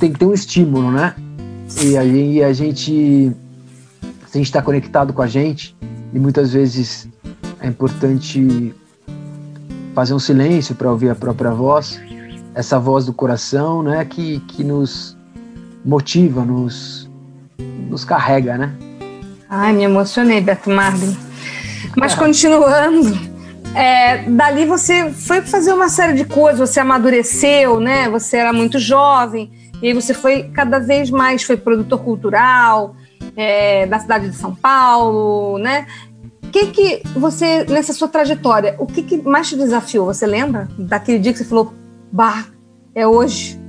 tem 0.00 0.12
que 0.12 0.18
ter 0.18 0.26
um 0.26 0.32
estímulo, 0.32 0.90
né? 0.90 1.14
E 1.82 1.96
aí 1.96 2.42
a 2.42 2.52
gente, 2.52 3.30
se 4.26 4.34
a 4.34 4.36
gente 4.38 4.46
está 4.46 4.62
conectado 4.62 5.12
com 5.12 5.22
a 5.22 5.26
gente, 5.26 5.76
e 6.12 6.18
muitas 6.18 6.52
vezes 6.52 7.08
é 7.60 7.68
importante 7.68 8.74
fazer 9.94 10.12
um 10.12 10.18
silêncio 10.18 10.74
para 10.74 10.90
ouvir 10.90 11.08
a 11.10 11.14
própria 11.14 11.52
voz, 11.52 12.00
essa 12.54 12.78
voz 12.78 13.06
do 13.06 13.12
coração, 13.12 13.82
né, 13.82 14.04
que, 14.04 14.40
que 14.40 14.64
nos 14.64 15.16
motiva, 15.84 16.44
nos, 16.44 17.08
nos 17.88 18.04
carrega, 18.04 18.58
né? 18.58 18.72
Ai, 19.48 19.72
me 19.72 19.84
emocionei, 19.84 20.40
Beto 20.40 20.70
Marlin. 20.70 21.16
Mas 21.96 22.14
é. 22.14 22.16
continuando, 22.16 23.34
é, 23.74 24.22
dali 24.30 24.64
você 24.64 25.10
foi 25.10 25.42
fazer 25.42 25.72
uma 25.72 25.88
série 25.88 26.14
de 26.14 26.24
coisas, 26.24 26.70
você 26.70 26.80
amadureceu, 26.80 27.78
né? 27.78 28.08
Você 28.08 28.36
era 28.36 28.52
muito 28.52 28.78
jovem, 28.78 29.52
e 29.80 29.88
aí 29.88 29.92
você 29.92 30.14
foi 30.14 30.44
cada 30.44 30.78
vez 30.78 31.10
mais, 31.10 31.42
foi 31.42 31.56
produtor 31.56 32.00
cultural 32.00 32.96
é, 33.36 33.86
da 33.86 33.98
cidade 33.98 34.28
de 34.28 34.36
São 34.36 34.54
Paulo, 34.54 35.58
né? 35.58 35.86
Que 36.54 36.66
que 36.66 37.02
você, 37.18 37.64
nessa 37.64 37.92
sua 37.92 38.06
trajetória, 38.06 38.76
o 38.78 38.86
que, 38.86 39.02
que 39.02 39.16
mais 39.20 39.48
te 39.48 39.56
desafiou? 39.56 40.06
Você 40.06 40.24
lembra 40.24 40.68
daquele 40.78 41.18
dia 41.18 41.32
que 41.32 41.38
você 41.38 41.44
falou, 41.44 41.74
bah, 42.12 42.44
é 42.94 43.04
hoje? 43.04 43.60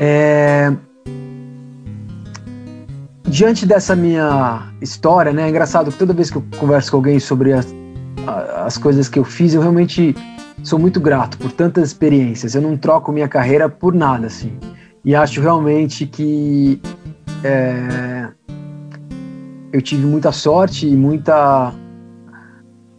É, 0.00 0.72
diante 3.28 3.64
dessa 3.64 3.94
minha 3.94 4.72
história, 4.80 5.32
né? 5.32 5.44
É 5.44 5.48
engraçado 5.48 5.92
que 5.92 5.98
toda 5.98 6.12
vez 6.12 6.32
que 6.32 6.36
eu 6.36 6.44
converso 6.58 6.90
com 6.90 6.96
alguém 6.96 7.20
sobre 7.20 7.52
as, 7.52 7.72
as 8.66 8.76
coisas 8.76 9.08
que 9.08 9.20
eu 9.20 9.24
fiz, 9.24 9.54
eu 9.54 9.60
realmente 9.60 10.16
sou 10.64 10.80
muito 10.80 10.98
grato 10.98 11.38
por 11.38 11.52
tantas 11.52 11.90
experiências. 11.90 12.56
Eu 12.56 12.62
não 12.62 12.76
troco 12.76 13.12
minha 13.12 13.28
carreira 13.28 13.68
por 13.68 13.94
nada, 13.94 14.26
assim. 14.26 14.58
E 15.04 15.14
acho 15.14 15.40
realmente 15.40 16.06
que 16.06 16.82
é, 17.44 18.32
eu 19.72 19.80
tive 19.80 20.04
muita 20.04 20.30
sorte 20.30 20.86
e 20.86 20.94
muita, 20.94 21.72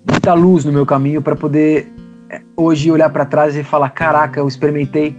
muita 0.09 0.33
luz 0.33 0.65
no 0.65 0.71
meu 0.71 0.85
caminho 0.85 1.21
para 1.21 1.35
poder 1.35 1.93
é, 2.29 2.41
hoje 2.57 2.91
olhar 2.91 3.09
para 3.09 3.25
trás 3.25 3.55
e 3.55 3.63
falar: 3.63 3.89
caraca, 3.91 4.39
eu 4.39 4.47
experimentei 4.47 5.15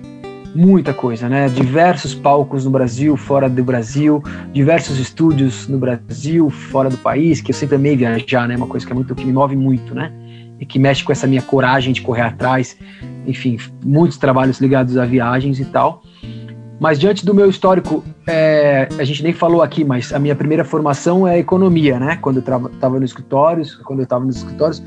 muita 0.55 0.93
coisa, 0.93 1.29
né? 1.29 1.49
Diversos 1.49 2.15
palcos 2.15 2.65
no 2.65 2.71
Brasil, 2.71 3.17
fora 3.17 3.49
do 3.49 3.63
Brasil, 3.63 4.23
diversos 4.53 4.99
estúdios 4.99 5.69
no 5.69 5.79
Brasil, 5.79 6.51
fora 6.51 6.91
do 6.91 6.97
país, 6.99 7.41
que 7.41 7.53
eu 7.53 7.55
sempre 7.55 7.77
amei 7.77 7.97
viajar, 7.97 8.49
né? 8.49 8.57
Uma 8.57 8.67
coisa 8.67 8.85
que 8.85 8.93
é 8.93 8.95
muito 8.95 9.15
que 9.15 9.25
me 9.25 9.33
move 9.33 9.57
muito, 9.57 9.95
né? 9.95 10.13
E 10.59 10.67
que 10.67 10.79
mexe 10.79 11.05
com 11.05 11.13
essa 11.13 11.27
minha 11.27 11.43
coragem 11.43 11.93
de 11.93 12.01
correr 12.01 12.23
atrás, 12.23 12.77
enfim, 13.27 13.59
muitos 13.85 14.19
trabalhos 14.19 14.61
ligados 14.61 14.97
a 14.97 15.05
viagens 15.05 15.61
e 15.61 15.65
tal. 15.65 16.03
Mas 16.81 16.99
diante 16.99 17.25
do 17.25 17.33
meu 17.33 17.49
histórico, 17.49 18.05
é, 18.27 18.89
a 18.99 19.05
gente 19.05 19.23
nem 19.23 19.33
falou 19.33 19.63
aqui, 19.63 19.85
mas 19.85 20.13
a 20.13 20.19
minha 20.19 20.35
primeira 20.35 20.65
formação 20.65 21.27
é 21.27 21.39
economia, 21.39 21.99
né? 21.99 22.17
Quando 22.21 22.37
eu 22.37 22.67
estava 22.67 22.99
no 22.99 23.05
escritórios, 23.05 23.77
quando 23.77 24.01
eu 24.01 24.05
estava 24.05 24.25
nos 24.25 24.37
escritórios, 24.37 24.83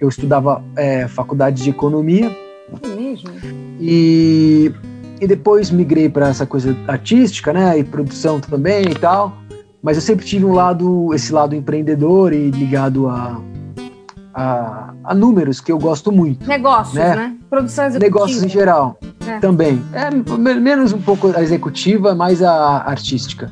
eu 0.00 0.08
estudava 0.08 0.62
é, 0.76 1.06
faculdade 1.08 1.62
de 1.62 1.70
economia. 1.70 2.34
É 2.82 2.88
mesmo? 2.88 3.30
E, 3.78 4.72
e 5.20 5.26
depois 5.26 5.70
migrei 5.70 6.08
para 6.08 6.28
essa 6.28 6.46
coisa 6.46 6.76
artística, 6.88 7.52
né? 7.52 7.78
E 7.78 7.84
produção 7.84 8.40
também 8.40 8.86
e 8.86 8.94
tal. 8.94 9.36
Mas 9.82 9.96
eu 9.96 10.02
sempre 10.02 10.24
tive 10.24 10.44
um 10.44 10.52
lado, 10.52 11.14
esse 11.14 11.32
lado 11.32 11.54
empreendedor 11.54 12.32
e 12.32 12.50
ligado 12.50 13.08
a, 13.08 13.40
a, 14.34 14.94
a 15.04 15.14
números, 15.14 15.60
que 15.60 15.70
eu 15.70 15.78
gosto 15.78 16.10
muito. 16.10 16.46
Negócios, 16.48 16.94
né? 16.94 17.14
né? 17.14 17.35
Produção 17.48 17.86
executiva. 17.86 18.14
Negócios 18.14 18.42
em 18.42 18.48
geral. 18.48 18.98
É. 19.26 19.38
Também. 19.38 19.82
É, 19.92 20.10
menos 20.58 20.92
um 20.92 21.00
pouco 21.00 21.32
a 21.36 21.42
executiva, 21.42 22.14
mais 22.14 22.42
a 22.42 22.78
artística. 22.78 23.50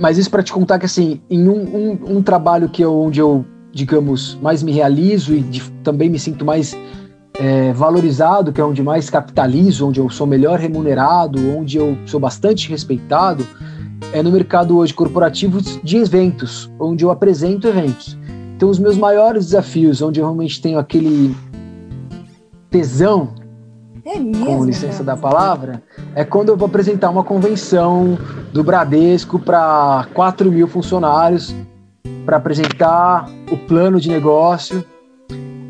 Mas 0.00 0.18
isso 0.18 0.30
para 0.30 0.42
te 0.42 0.52
contar 0.52 0.78
que, 0.78 0.86
assim, 0.86 1.20
em 1.28 1.48
um, 1.48 1.60
um, 1.60 2.16
um, 2.16 2.22
trabalho 2.22 2.68
que 2.68 2.82
eu, 2.82 2.94
onde 2.98 3.20
eu, 3.20 3.44
digamos, 3.72 4.38
mais 4.40 4.62
me 4.62 4.72
realizo 4.72 5.34
e 5.34 5.40
de, 5.40 5.62
também 5.82 6.08
me 6.08 6.18
sinto 6.18 6.44
mais 6.44 6.76
é, 7.34 7.72
valorizado, 7.72 8.52
que 8.52 8.60
é 8.60 8.64
onde 8.64 8.82
mais 8.82 9.10
capitalizo, 9.10 9.86
onde 9.86 10.00
eu 10.00 10.08
sou 10.08 10.26
melhor 10.26 10.58
remunerado, 10.58 11.38
onde 11.56 11.76
eu 11.76 11.96
sou 12.06 12.18
bastante 12.18 12.68
respeitado, 12.68 13.46
é 14.12 14.22
no 14.22 14.30
mercado 14.30 14.76
hoje 14.78 14.92
corporativo 14.92 15.60
de 15.60 15.96
eventos, 15.98 16.70
onde 16.78 17.04
eu 17.04 17.10
apresento 17.10 17.68
eventos. 17.68 18.18
Então, 18.56 18.68
os 18.68 18.78
meus 18.78 18.96
maiores 18.96 19.46
desafios, 19.46 20.02
onde 20.02 20.20
eu 20.20 20.24
realmente 20.24 20.60
tenho 20.60 20.78
aquele 20.78 21.34
tesão 22.70 23.34
é 24.04 24.18
mesmo, 24.18 24.46
com 24.46 24.64
licença 24.64 25.04
da 25.04 25.16
palavra, 25.16 25.82
é 26.14 26.24
quando 26.24 26.48
eu 26.48 26.56
vou 26.56 26.66
apresentar 26.66 27.10
uma 27.10 27.22
convenção 27.22 28.18
do 28.52 28.64
Bradesco 28.64 29.38
para 29.38 30.06
4 30.14 30.50
mil 30.50 30.66
funcionários 30.66 31.54
para 32.24 32.38
apresentar 32.38 33.28
o 33.50 33.56
plano 33.56 34.00
de 34.00 34.08
negócio 34.08 34.84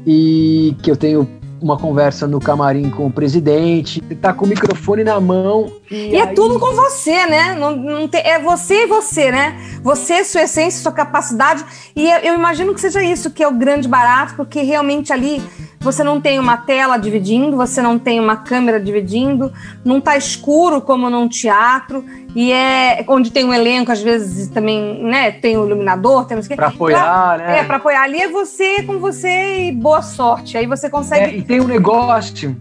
e 0.06 0.76
que 0.82 0.90
eu 0.90 0.96
tenho 0.96 1.28
uma 1.60 1.76
conversa 1.76 2.26
no 2.26 2.40
camarim 2.40 2.88
com 2.88 3.06
o 3.06 3.12
presidente, 3.12 4.00
tá 4.20 4.32
com 4.32 4.46
o 4.46 4.48
microfone 4.48 5.04
na 5.04 5.20
mão. 5.20 5.70
E, 5.90 5.94
e 5.94 6.14
é 6.14 6.22
aí... 6.22 6.28
é 6.28 6.34
tudo 6.34 6.58
com 6.58 6.72
você, 6.74 7.26
né? 7.26 7.54
Não, 7.54 7.76
não 7.76 8.08
tem, 8.08 8.22
é 8.22 8.38
você 8.38 8.84
e 8.84 8.86
você, 8.86 9.30
né? 9.30 9.58
Você, 9.82 10.24
sua 10.24 10.42
essência, 10.42 10.82
sua 10.82 10.92
capacidade. 10.92 11.64
E 11.94 12.08
eu, 12.08 12.18
eu 12.20 12.34
imagino 12.34 12.72
que 12.72 12.80
seja 12.80 13.02
isso 13.02 13.30
que 13.30 13.42
é 13.42 13.48
o 13.48 13.52
grande 13.52 13.86
barato, 13.86 14.34
porque 14.36 14.62
realmente 14.62 15.12
ali 15.12 15.42
você 15.82 16.04
não 16.04 16.20
tem 16.20 16.38
uma 16.38 16.58
tela 16.58 16.98
dividindo, 16.98 17.56
você 17.56 17.80
não 17.80 17.98
tem 17.98 18.20
uma 18.20 18.36
câmera 18.36 18.78
dividindo, 18.78 19.50
não 19.82 19.96
está 19.96 20.14
escuro 20.14 20.82
como 20.82 21.08
num 21.08 21.26
teatro, 21.26 22.04
e 22.36 22.52
é 22.52 23.02
onde 23.08 23.32
tem 23.32 23.46
um 23.46 23.54
elenco, 23.54 23.90
às 23.90 24.02
vezes 24.02 24.48
também, 24.48 25.02
né, 25.02 25.32
tem 25.32 25.56
o 25.56 25.62
um 25.62 25.66
iluminador, 25.66 26.26
tem 26.26 26.38
Para 26.54 26.66
apoiar, 26.66 27.36
pra, 27.36 27.46
né? 27.46 27.58
É, 27.60 27.64
para 27.64 27.76
apoiar. 27.76 28.02
Ali 28.02 28.20
é 28.20 28.28
você 28.28 28.82
com 28.82 28.98
você 28.98 29.68
e 29.68 29.72
boa 29.72 30.02
sorte. 30.02 30.58
Aí 30.58 30.66
você 30.66 30.90
consegue. 30.90 31.24
É, 31.24 31.38
e 31.38 31.42
tem 31.42 31.60
um 31.60 31.66
negócio. 31.66 32.54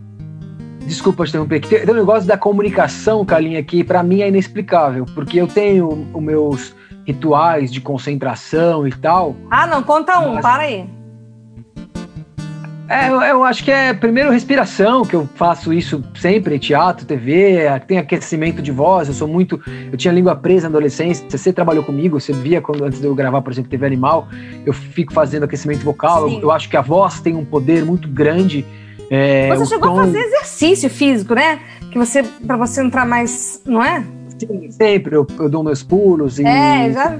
Desculpa 0.85 1.25
te 1.25 1.29
interromper, 1.29 1.59
tem, 1.59 1.85
tem 1.85 1.93
um 1.93 1.97
negócio 1.97 2.27
da 2.27 2.37
comunicação, 2.37 3.23
Kalinha, 3.25 3.61
que 3.61 3.83
para 3.83 4.01
mim 4.01 4.21
é 4.21 4.29
inexplicável, 4.29 5.05
porque 5.13 5.39
eu 5.39 5.45
tenho 5.45 6.07
os 6.13 6.23
meus 6.23 6.75
rituais 7.05 7.71
de 7.71 7.81
concentração 7.81 8.87
e 8.87 8.91
tal. 8.91 9.35
Ah, 9.51 9.67
não, 9.67 9.83
conta 9.83 10.19
um, 10.19 10.35
mas... 10.35 10.41
para 10.41 10.63
aí. 10.63 10.98
É, 12.89 13.07
eu, 13.07 13.21
eu, 13.21 13.43
acho 13.43 13.63
que 13.63 13.69
é 13.69 13.93
primeiro 13.93 14.31
respiração, 14.31 15.05
que 15.05 15.15
eu 15.15 15.29
faço 15.35 15.71
isso 15.71 16.03
sempre, 16.15 16.57
teatro, 16.57 17.05
TV, 17.05 17.59
tem 17.85 17.99
aquecimento 17.99 18.63
de 18.63 18.71
voz, 18.71 19.07
eu 19.07 19.13
sou 19.13 19.27
muito. 19.27 19.61
Eu 19.91 19.95
tinha 19.95 20.11
língua 20.11 20.35
presa 20.35 20.67
na 20.67 20.75
adolescência, 20.75 21.23
você 21.29 21.53
trabalhou 21.53 21.83
comigo, 21.83 22.19
você 22.19 22.33
via 22.33 22.59
quando 22.59 22.83
antes 22.83 22.99
de 22.99 23.05
eu 23.05 23.13
gravar, 23.13 23.43
por 23.43 23.53
exemplo, 23.53 23.69
TV 23.69 23.85
Animal, 23.85 24.27
eu 24.65 24.73
fico 24.73 25.13
fazendo 25.13 25.43
aquecimento 25.43 25.81
vocal. 25.81 26.27
Eu, 26.27 26.41
eu, 26.41 26.51
acho 26.51 26.67
que 26.67 26.75
a 26.75 26.81
voz 26.81 27.19
tem 27.19 27.35
um 27.35 27.45
poder 27.45 27.85
muito 27.85 28.07
grande. 28.07 28.65
É, 29.11 29.55
você 29.55 29.67
chegou 29.67 29.89
tom... 29.89 29.99
a 29.99 30.05
fazer 30.05 30.19
exercício 30.19 30.89
físico, 30.89 31.35
né? 31.35 31.59
Que 31.91 31.97
você, 31.99 32.23
para 32.23 32.57
você 32.57 32.81
entrar 32.81 33.05
mais, 33.05 33.61
não 33.67 33.83
é? 33.83 34.03
Sim, 34.39 34.71
sempre 34.71 35.15
eu, 35.15 35.27
eu 35.37 35.49
dou 35.49 35.63
meus 35.63 35.83
pulos 35.83 36.39
e 36.39 36.45
é, 36.45 36.91
já... 36.91 37.19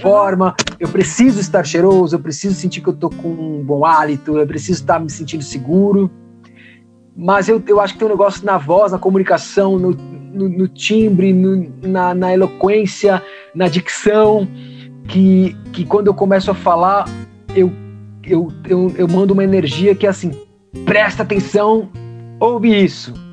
forma. 0.00 0.54
Eu 0.78 0.88
preciso 0.88 1.40
estar 1.40 1.64
cheiroso, 1.64 2.14
eu 2.14 2.20
preciso 2.20 2.54
sentir 2.54 2.80
que 2.80 2.88
eu 2.88 2.92
tô 2.92 3.10
com 3.10 3.28
um 3.28 3.64
bom 3.64 3.84
hálito, 3.84 4.38
eu 4.38 4.46
preciso 4.46 4.80
estar 4.80 5.00
me 5.00 5.10
sentindo 5.10 5.42
seguro. 5.42 6.10
Mas 7.16 7.48
eu, 7.48 7.62
eu 7.66 7.80
acho 7.80 7.94
que 7.94 7.98
tem 7.98 8.08
um 8.08 8.10
negócio 8.10 8.44
na 8.44 8.58
voz, 8.58 8.92
na 8.92 8.98
comunicação, 8.98 9.78
no, 9.78 9.90
no, 9.90 10.48
no 10.48 10.68
timbre, 10.68 11.32
no, 11.32 11.72
na, 11.82 12.14
na 12.14 12.32
eloquência, 12.32 13.22
na 13.54 13.68
dicção, 13.68 14.48
que, 15.08 15.56
que 15.72 15.84
quando 15.84 16.08
eu 16.08 16.14
começo 16.14 16.50
a 16.50 16.54
falar, 16.54 17.08
eu, 17.54 17.72
eu, 18.24 18.48
eu, 18.68 18.92
eu 18.96 19.08
mando 19.08 19.32
uma 19.32 19.44
energia 19.44 19.94
que 19.94 20.06
é 20.06 20.10
assim, 20.10 20.32
presta 20.84 21.22
atenção, 21.22 21.88
ouve 22.40 22.84
isso 22.84 23.23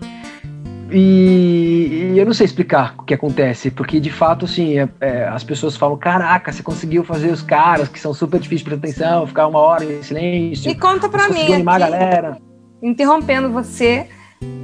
e, 0.92 2.12
e, 2.14 2.20
eu 2.20 2.26
não 2.26 2.34
sei 2.34 2.46
explicar 2.46 2.96
o 2.98 3.04
que 3.04 3.14
acontece, 3.14 3.72
porque 3.72 4.00
de 4.00 4.12
fato, 4.12 4.46
assim, 4.46 4.78
é, 4.78 4.90
é, 5.00 5.28
as 5.28 5.44
pessoas 5.44 5.78
falam: 5.78 5.98
caraca, 5.98 6.52
você 6.52 6.62
conseguiu 6.62 7.04
fazer 7.04 7.32
os 7.32 7.42
caras 7.42 7.88
que 7.88 8.00
são 8.00 8.14
super 8.14 8.40
difíceis 8.40 8.62
de 8.62 8.66
prestar 8.66 9.06
atenção, 9.06 9.28
ficar 9.28 9.48
uma 9.48 9.60
hora 9.60 9.86
em 9.86 10.04
silêncio. 10.04 10.70
E 10.70 10.76
conta 10.76 11.08
pra 11.08 11.30
mim. 11.30 11.54
animar 11.54 11.82
aqui, 11.82 11.84
a 11.84 11.90
galera. 11.90 12.38
Interrompendo 12.84 13.50
você, 13.50 14.08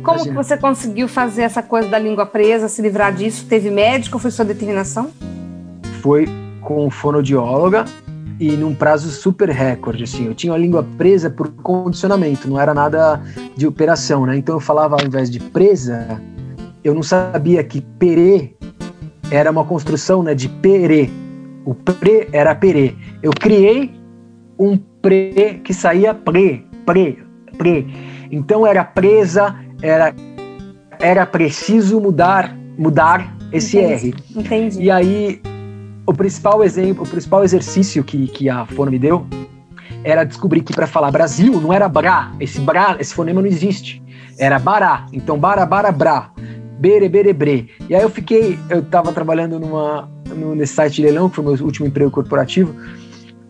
como 0.04 0.18
Imagina. 0.18 0.30
que 0.30 0.34
você 0.36 0.58
conseguiu 0.58 1.08
fazer 1.08 1.44
essa 1.44 1.63
coisa 1.63 1.88
da 1.88 2.00
língua 2.00 2.26
presa, 2.26 2.68
se 2.68 2.82
livrar 2.82 3.13
disso? 3.13 3.46
Teve 3.48 3.70
médico? 3.70 4.20
Foi 4.20 4.32
sua 4.32 4.44
determinação? 4.44 5.12
Foi 6.02 6.28
com 6.62 6.90
fonoaudióloga 6.90 7.86
e 8.39 8.52
num 8.52 8.73
prazo 8.73 9.10
super 9.10 9.50
recorde, 9.50 10.04
assim. 10.04 10.26
Eu 10.26 10.36
tinha 10.36 10.54
a 10.54 10.58
língua 10.58 10.86
presa 10.97 11.30
por 11.30 11.50
condicionamento, 11.50 12.47
não 12.47 12.60
era 12.60 12.73
nada 12.73 13.21
de 13.56 13.65
operação, 13.65 14.26
né? 14.26 14.38
Então 14.38 14.56
eu 14.56 14.60
falava 14.60 14.95
ao 15.00 15.06
invés 15.06 15.30
de 15.30 15.39
presa, 15.39 16.21
eu 16.84 16.93
não 16.93 17.04
sabia 17.04 17.63
que 17.63 17.82
perê 17.82 18.56
era 19.30 19.52
uma 19.52 19.63
construção, 19.63 20.23
né, 20.23 20.34
de 20.34 20.47
perê. 20.47 21.10
O 21.65 21.73
pre 21.76 22.30
era 22.32 22.56
perê. 22.56 22.95
Eu 23.21 23.32
criei 23.32 23.91
um 24.58 24.78
pre 25.02 25.60
que 25.63 25.73
saía 25.73 26.13
pre, 26.13 26.65
pre, 26.86 27.19
pre. 27.58 27.88
Então 28.32 28.65
era 28.65 28.84
presa, 28.84 29.56
era 29.82 30.13
era 31.00 31.26
preciso 31.26 32.00
mudar, 32.00 32.58
mudar 32.78 33.38
esse 33.52 33.78
Entendi. 33.78 34.08
R. 34.08 34.39
Entendi. 34.39 34.82
E 34.84 34.91
aí 34.91 35.41
o 36.08 36.13
principal 36.13 36.63
exemplo, 36.63 37.04
o 37.04 37.08
principal 37.08 37.43
exercício 37.43 38.02
que, 38.02 38.28
que 38.28 38.50
a 38.50 38.65
Fono 38.65 38.89
me 38.89 38.98
deu 38.98 39.28
era 40.04 40.24
descobrir 40.24 40.62
que 40.62 40.74
para 40.74 40.88
falar 40.88 41.12
Brasil 41.12 41.60
não 41.60 41.74
era 41.74 41.89
bra, 41.89 42.32
esse 42.39 42.62
bra, 42.62 42.96
esse 42.98 43.13
fonema 43.13 43.41
não 43.41 43.48
existe. 43.48 44.02
Era 44.39 44.58
bará. 44.58 45.06
Então 45.12 45.38
bara 45.38 45.65
bara 45.65 45.91
bra. 45.91 46.32
Bere 46.80 47.10
bere 47.10 47.34
bre. 47.34 47.70
E 47.89 47.96
aí 47.96 48.02
eu 48.02 48.10
fiquei, 48.10 48.58
eu 48.70 48.80
estava 48.80 49.12
trabalhando 49.12 49.60
numa 49.60 50.10
nesse 50.56 50.74
site 50.74 50.96
de 50.96 51.02
leilão, 51.04 51.30
que 51.30 51.36
foi 51.36 51.43
meu 51.43 51.65
último 51.65 51.88
emprego 51.88 52.12
corporativo, 52.12 52.76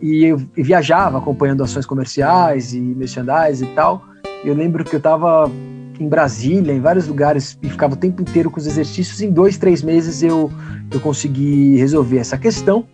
e 0.02 0.26
eu 0.26 0.38
viajava 0.56 1.18
acompanhando 1.18 1.64
ações 1.64 1.86
comerciais 1.86 2.74
e 2.74 2.80
merchandise 2.80 3.64
e 3.64 3.68
tal. 3.70 4.04
Eu 4.44 4.56
lembro 4.56 4.84
que 4.84 4.96
eu 4.96 5.00
estava 5.00 5.52
em 6.00 6.08
Brasília, 6.08 6.74
em 6.74 6.80
vários 6.80 7.08
lugares, 7.08 7.58
e 7.62 7.70
ficava 7.70 7.94
o 7.94 7.98
tempo 7.98 8.22
inteiro 8.22 8.50
com 8.50 8.60
os 8.60 8.68
exercícios. 8.68 9.22
Em 9.22 9.32
dois, 9.32 9.58
três 9.58 9.82
meses 9.82 10.22
eu, 10.22 10.52
eu 10.92 11.00
consegui 11.00 11.76
resolver 11.78 12.18
essa 12.18 12.38
questão. 12.38 12.86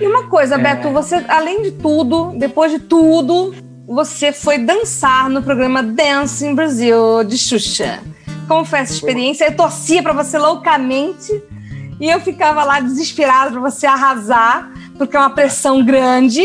E 0.00 0.06
uma 0.06 0.28
coisa, 0.28 0.54
é... 0.54 0.58
Beto, 0.58 0.90
você, 0.90 1.16
além 1.28 1.62
de 1.62 1.72
tudo, 1.72 2.32
depois 2.36 2.72
de 2.72 2.78
tudo, 2.78 3.54
você 3.86 4.32
foi 4.32 4.58
dançar 4.58 5.28
no 5.30 5.42
programa 5.42 5.82
Dance 5.82 6.44
in 6.44 6.54
Brasil 6.54 7.24
de 7.24 7.38
Xuxa. 7.38 8.00
Como 8.46 8.64
foi 8.64 8.80
essa 8.80 8.92
experiência? 8.92 9.46
Eu 9.46 9.56
torcia 9.56 10.02
para 10.02 10.12
você 10.12 10.38
loucamente 10.38 11.42
e 12.00 12.08
eu 12.08 12.20
ficava 12.20 12.64
lá 12.64 12.80
desesperada 12.80 13.50
para 13.50 13.60
você 13.60 13.86
arrasar, 13.86 14.70
porque 14.96 15.16
é 15.16 15.20
uma 15.20 15.30
pressão 15.30 15.84
grande. 15.84 16.42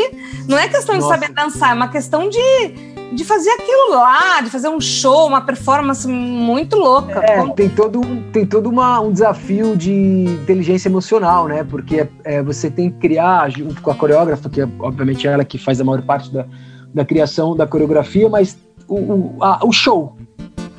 Não 0.47 0.57
é 0.57 0.67
questão 0.67 0.95
Nossa. 0.95 1.07
de 1.07 1.21
saber 1.21 1.33
dançar, 1.33 1.71
é 1.71 1.73
uma 1.73 1.87
questão 1.87 2.27
de 2.27 2.92
de 3.13 3.23
fazer 3.23 3.49
aquilo 3.51 3.91
lá, 3.91 4.41
de 4.41 4.49
fazer 4.49 4.69
um 4.69 4.81
show, 4.81 5.27
uma 5.27 5.41
performance 5.41 6.07
muito 6.07 6.75
louca. 6.75 7.19
É, 7.23 7.37
Como... 7.37 7.53
tem 7.53 7.69
todo, 7.69 8.01
tem 8.31 8.45
todo 8.45 8.69
uma, 8.69 8.99
um 8.99 9.11
desafio 9.11 9.75
de 9.75 9.91
inteligência 9.91 10.89
emocional, 10.89 11.47
né? 11.47 11.63
Porque 11.63 12.07
é, 12.23 12.41
você 12.41 12.69
tem 12.69 12.89
que 12.89 12.97
criar, 12.99 13.49
junto 13.49 13.81
com 13.81 13.91
a 13.91 13.95
coreógrafa, 13.95 14.49
que 14.49 14.61
é 14.61 14.67
obviamente 14.79 15.27
ela 15.27 15.45
que 15.45 15.57
faz 15.57 15.79
a 15.79 15.83
maior 15.83 16.01
parte 16.01 16.31
da, 16.31 16.45
da 16.93 17.05
criação 17.05 17.55
da 17.55 17.67
coreografia, 17.67 18.29
mas 18.29 18.57
o, 18.87 18.95
o, 18.95 19.37
a, 19.41 19.65
o 19.65 19.71
show. 19.71 20.17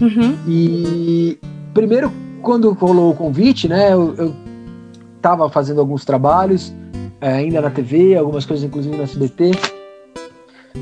Uhum. 0.00 0.36
E 0.48 1.38
primeiro, 1.72 2.12
quando 2.42 2.72
rolou 2.72 3.12
o 3.12 3.14
convite, 3.14 3.68
né? 3.68 3.92
Eu, 3.92 4.14
eu 4.16 4.34
tava 5.22 5.48
fazendo 5.48 5.80
alguns 5.80 6.04
trabalhos, 6.04 6.74
é, 7.20 7.32
ainda 7.32 7.60
na 7.62 7.70
TV, 7.70 8.14
algumas 8.16 8.44
coisas 8.44 8.64
inclusive 8.64 8.96
no 8.96 9.02
SBT. 9.02 9.52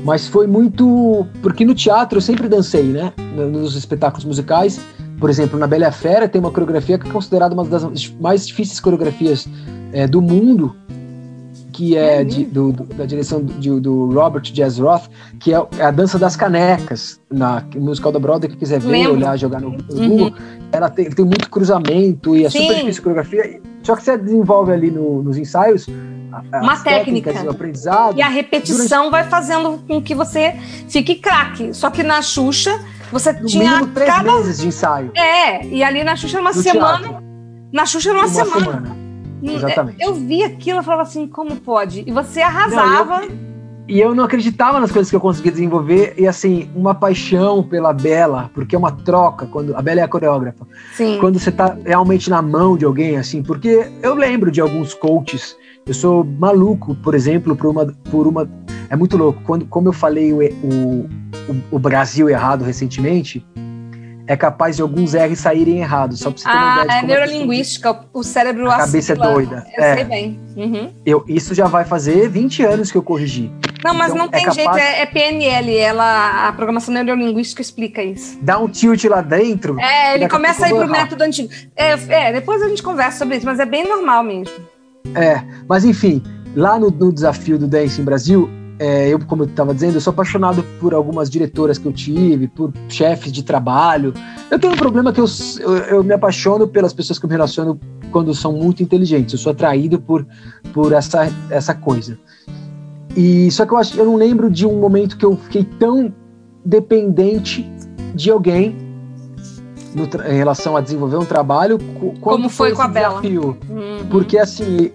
Mas 0.03 0.27
foi 0.27 0.47
muito. 0.47 1.25
Porque 1.41 1.63
no 1.63 1.75
teatro 1.75 2.17
eu 2.17 2.21
sempre 2.21 2.47
dancei, 2.47 2.83
né? 2.83 3.13
Nos 3.35 3.75
espetáculos 3.75 4.25
musicais. 4.25 4.79
Por 5.19 5.29
exemplo, 5.29 5.57
na 5.57 5.67
Bela 5.67 5.91
Fera 5.91 6.27
tem 6.27 6.41
uma 6.41 6.51
coreografia 6.51 6.97
que 6.97 7.07
é 7.07 7.11
considerada 7.11 7.53
uma 7.53 7.63
das 7.63 8.09
mais 8.19 8.45
difíceis 8.45 8.79
coreografias 8.79 9.47
é, 9.93 10.05
do 10.05 10.21
mundo, 10.21 10.75
que 11.71 11.95
é, 11.95 12.21
é 12.21 12.23
de, 12.23 12.43
do, 12.43 12.73
do, 12.73 12.83
da 12.83 13.05
direção 13.05 13.41
do, 13.41 13.79
do, 13.79 14.11
Robert 14.11 14.41
Jazz 14.41 14.79
Roth, 14.79 15.03
que 15.39 15.53
é, 15.53 15.65
é 15.77 15.83
a 15.83 15.91
dança 15.91 16.19
das 16.19 16.35
canecas, 16.35 17.21
na 17.31 17.63
musical 17.75 18.11
da 18.11 18.19
Broadway, 18.19 18.51
que 18.51 18.57
quiser 18.57 18.81
ver, 18.81 18.89
Lembro. 18.89 19.13
olhar, 19.13 19.37
jogar 19.37 19.61
no, 19.61 19.69
uhum. 19.69 20.09
Google. 20.09 20.33
Ela 20.71 20.89
tem, 20.89 21.09
tem 21.09 21.23
muito 21.23 21.49
cruzamento 21.49 22.35
e 22.35 22.45
é 22.45 22.49
Sim. 22.49 22.63
super 22.63 22.75
difícil 22.75 22.99
a 22.99 23.03
coreografia. 23.03 23.61
Só 23.83 23.95
que 23.95 24.03
você 24.03 24.17
desenvolve 24.17 24.71
ali 24.71 24.91
no, 24.91 25.23
nos 25.23 25.37
ensaios 25.37 25.87
uma 26.53 26.77
técnica. 26.77 27.31
o 27.31 27.49
aprendizado. 27.49 28.17
E 28.17 28.21
a 28.21 28.27
repetição 28.27 29.09
durante... 29.09 29.11
vai 29.11 29.23
fazendo 29.25 29.83
com 29.87 30.01
que 30.01 30.15
você 30.15 30.55
fique 30.89 31.15
craque. 31.15 31.73
Só 31.73 31.89
que 31.89 32.03
na 32.03 32.21
Xuxa, 32.21 32.79
você 33.11 33.33
no 33.33 33.45
tinha. 33.45 33.71
Mínimo 33.71 33.87
três 33.93 34.09
cada... 34.09 34.31
meses 34.31 34.59
de 34.59 34.67
ensaio. 34.67 35.11
É, 35.15 35.65
e 35.65 35.83
ali 35.83 36.03
na 36.03 36.15
Xuxa 36.15 36.37
era 36.37 36.41
uma 36.41 36.53
semana. 36.53 36.99
Teatro. 36.99 37.23
Na 37.71 37.85
Xuxa 37.85 38.09
era 38.09 38.19
uma, 38.19 38.27
uma 38.27 38.33
semana. 38.33 38.65
semana. 38.65 38.97
Hum, 39.43 39.55
Exatamente. 39.55 40.01
Eu 40.01 40.13
vi 40.13 40.43
aquilo 40.43 40.79
e 40.79 40.83
falava 40.83 41.03
assim, 41.03 41.27
como 41.27 41.55
pode? 41.57 42.03
E 42.07 42.11
você 42.11 42.41
arrasava. 42.41 43.19
Não, 43.19 43.23
eu 43.23 43.53
e 43.87 43.99
eu 43.99 44.15
não 44.15 44.23
acreditava 44.23 44.79
nas 44.79 44.91
coisas 44.91 45.09
que 45.09 45.15
eu 45.15 45.19
conseguia 45.19 45.51
desenvolver 45.51 46.13
e 46.17 46.25
assim 46.25 46.69
uma 46.73 46.95
paixão 46.95 47.61
pela 47.61 47.91
Bela 47.91 48.49
porque 48.53 48.75
é 48.75 48.79
uma 48.79 48.91
troca 48.91 49.45
quando 49.45 49.75
a 49.75 49.81
Bela 49.81 49.99
é 49.99 50.03
a 50.03 50.07
coreógrafa 50.07 50.65
Sim. 50.93 51.17
quando 51.19 51.37
você 51.37 51.51
tá 51.51 51.77
realmente 51.85 52.29
na 52.29 52.41
mão 52.41 52.77
de 52.77 52.85
alguém 52.85 53.17
assim 53.17 53.43
porque 53.43 53.91
eu 54.01 54.15
lembro 54.15 54.49
de 54.49 54.61
alguns 54.61 54.93
coaches 54.93 55.57
eu 55.85 55.93
sou 55.93 56.23
maluco 56.23 56.95
por 56.95 57.13
exemplo 57.15 57.55
por 57.55 57.67
uma 57.67 57.85
por 58.09 58.27
uma 58.27 58.49
é 58.89 58.95
muito 58.95 59.17
louco 59.17 59.41
quando 59.43 59.65
como 59.65 59.89
eu 59.89 59.93
falei 59.93 60.33
o, 60.33 60.39
o, 60.39 61.09
o 61.71 61.79
Brasil 61.79 62.29
errado 62.29 62.63
recentemente 62.63 63.45
é 64.25 64.37
capaz 64.37 64.77
de 64.77 64.81
alguns 64.81 65.13
R's 65.13 65.39
saírem 65.39 65.79
errados, 65.79 66.19
só 66.19 66.31
pra 66.31 66.39
você 66.39 66.45
ter 66.45 66.55
uma 66.55 66.81
ah, 66.81 66.83
ideia. 66.85 66.99
É 66.99 67.01
neurolinguística, 67.03 68.05
o 68.13 68.23
cérebro 68.23 68.69
A 68.71 68.77
cabeça 68.77 69.13
é 69.13 69.15
doida. 69.15 69.67
Eu 69.75 69.83
é. 69.83 69.95
sei 69.95 70.03
bem. 70.05 70.39
Uhum. 70.55 70.93
Eu, 71.05 71.25
isso 71.27 71.53
já 71.53 71.67
vai 71.67 71.83
fazer 71.83 72.29
20 72.29 72.63
anos 72.63 72.91
que 72.91 72.97
eu 72.97 73.03
corrigi. 73.03 73.51
Não, 73.83 73.93
mas 73.93 74.13
então, 74.13 74.19
não 74.19 74.25
é 74.25 74.29
tem 74.29 74.43
é 74.43 74.45
capaz... 74.45 74.57
jeito, 74.57 74.77
é, 74.77 75.01
é, 75.01 75.05
PNL, 75.05 75.77
ela, 75.77 76.47
a 76.47 76.53
programação 76.53 76.93
neurolinguística 76.93 77.61
explica 77.61 78.01
isso. 78.01 78.37
Dá 78.41 78.57
um 78.57 78.69
tilt 78.69 79.03
lá 79.05 79.21
dentro. 79.21 79.77
É, 79.79 80.15
ele 80.15 80.29
começa 80.29 80.65
a 80.65 80.69
ir 80.69 80.75
pro 80.75 80.87
método 80.87 81.23
antigo. 81.23 81.49
É, 81.75 81.91
é, 82.07 82.33
depois 82.33 82.61
a 82.61 82.69
gente 82.69 82.81
conversa 82.81 83.19
sobre 83.19 83.37
isso, 83.37 83.45
mas 83.45 83.59
é 83.59 83.65
bem 83.65 83.85
normal 83.85 84.23
mesmo. 84.23 84.53
É, 85.15 85.43
mas 85.67 85.85
enfim, 85.85 86.21
lá 86.55 86.79
no, 86.79 86.89
no 86.89 87.11
desafio 87.11 87.57
do 87.57 87.67
Dance 87.67 88.01
em 88.01 88.03
Brasil, 88.03 88.49
é, 88.79 89.09
eu, 89.09 89.19
como 89.19 89.43
eu 89.43 89.47
estava 89.47 89.73
dizendo, 89.73 89.95
eu 89.95 90.01
sou 90.01 90.11
apaixonado 90.11 90.63
por 90.79 90.93
algumas 90.93 91.29
diretoras 91.29 91.77
que 91.77 91.85
eu 91.85 91.93
tive, 91.93 92.47
por 92.47 92.73
chefes 92.89 93.31
de 93.31 93.43
trabalho. 93.43 94.13
Eu 94.49 94.59
tenho 94.59 94.73
um 94.73 94.77
problema 94.77 95.13
que 95.13 95.21
eu, 95.21 95.25
eu, 95.59 95.75
eu, 95.75 96.03
me 96.03 96.13
apaixono 96.13 96.67
pelas 96.67 96.91
pessoas 96.91 97.19
que 97.19 97.25
eu 97.25 97.29
me 97.29 97.33
relaciono 97.33 97.79
quando 98.11 98.33
são 98.33 98.53
muito 98.53 98.81
inteligentes. 98.81 99.33
Eu 99.33 99.39
sou 99.39 99.51
atraído 99.51 99.99
por, 99.99 100.25
por 100.73 100.91
essa, 100.91 101.31
essa 101.49 101.73
coisa. 101.73 102.17
E 103.15 103.49
só 103.51 103.65
que 103.65 103.73
eu 103.73 103.77
acho, 103.77 103.97
eu 103.97 104.05
não 104.05 104.15
lembro 104.15 104.49
de 104.49 104.65
um 104.65 104.79
momento 104.79 105.17
que 105.17 105.25
eu 105.25 105.37
fiquei 105.37 105.63
tão 105.79 106.11
dependente 106.65 107.69
de 108.15 108.31
alguém 108.31 108.75
no, 109.95 110.05
em 110.27 110.37
relação 110.37 110.75
a 110.75 110.81
desenvolver 110.81 111.17
um 111.17 111.25
trabalho 111.25 111.77
como 112.21 112.49
foi, 112.49 112.73
com 112.73 112.81
a 112.81 112.87
Bela. 112.87 113.21
Uhum. 113.21 114.05
Porque 114.09 114.37
assim, 114.37 114.91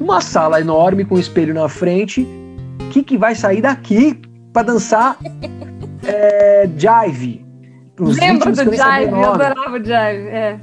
uma 0.00 0.20
sala 0.20 0.60
enorme 0.60 1.04
com 1.04 1.14
um 1.14 1.18
espelho 1.18 1.54
na 1.54 1.68
frente 1.68 2.26
que, 2.90 3.02
que 3.02 3.16
vai 3.16 3.34
sair 3.34 3.62
daqui 3.62 4.20
para 4.52 4.62
dançar 4.64 5.16
é, 6.04 6.68
jive. 6.76 7.44
Lembro 7.98 8.52
do 8.52 8.64
jive, 8.64 9.12
eu 9.12 9.32
adorava 9.32 9.76
o 9.76 9.78
jive, 9.78 10.28
é. 10.28 10.60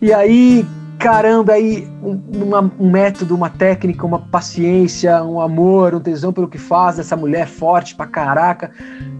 E 0.00 0.12
aí, 0.12 0.66
caramba, 0.98 1.54
aí 1.54 1.88
um, 2.02 2.20
uma, 2.44 2.72
um 2.78 2.90
método, 2.90 3.34
uma 3.34 3.50
técnica, 3.50 4.06
uma 4.06 4.18
paciência, 4.18 5.22
um 5.22 5.40
amor, 5.40 5.94
um 5.94 6.00
tesão 6.00 6.32
pelo 6.32 6.48
que 6.48 6.58
faz, 6.58 6.98
essa 6.98 7.16
mulher 7.16 7.46
forte 7.46 7.94
pra 7.94 8.06
caraca. 8.06 8.70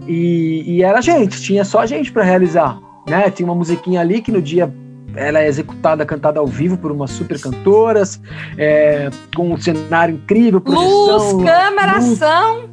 E, 0.07 0.63
e 0.65 0.83
era 0.83 1.01
gente, 1.01 1.41
tinha 1.41 1.63
só 1.65 1.85
gente 1.85 2.11
para 2.11 2.23
realizar. 2.23 2.79
Né? 3.07 3.29
Tinha 3.29 3.47
uma 3.47 3.55
musiquinha 3.55 4.01
ali 4.01 4.21
que 4.21 4.31
no 4.31 4.41
dia 4.41 4.73
ela 5.15 5.39
é 5.39 5.47
executada, 5.47 6.05
cantada 6.05 6.39
ao 6.39 6.47
vivo 6.47 6.77
por 6.77 6.91
umas 6.91 7.11
super 7.11 7.39
cantoras, 7.39 8.19
é, 8.57 9.09
com 9.35 9.53
um 9.53 9.57
cenário 9.57 10.15
incrível, 10.15 10.59
produção, 10.59 11.37
luz, 11.37 11.49
câmera, 11.49 11.99
luz, 11.99 12.21
ação 12.21 12.69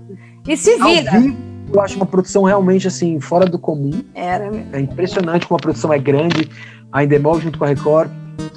e 0.49 0.57
se 0.57 0.77
vira. 0.77 1.11
Vivo, 1.13 1.37
eu 1.73 1.81
acho 1.81 1.97
uma 1.97 2.07
produção 2.07 2.45
realmente 2.45 2.87
assim 2.87 3.21
fora 3.21 3.45
do 3.45 3.59
comum. 3.59 4.03
Era. 4.15 4.51
É 4.73 4.81
impressionante 4.81 5.47
como 5.47 5.59
a 5.59 5.61
produção 5.61 5.93
é 5.93 5.99
grande. 5.99 6.49
A 6.93 7.05
Endemol 7.05 7.41
junto 7.41 7.59
com 7.59 7.65
a 7.65 7.69
Record 7.69 8.11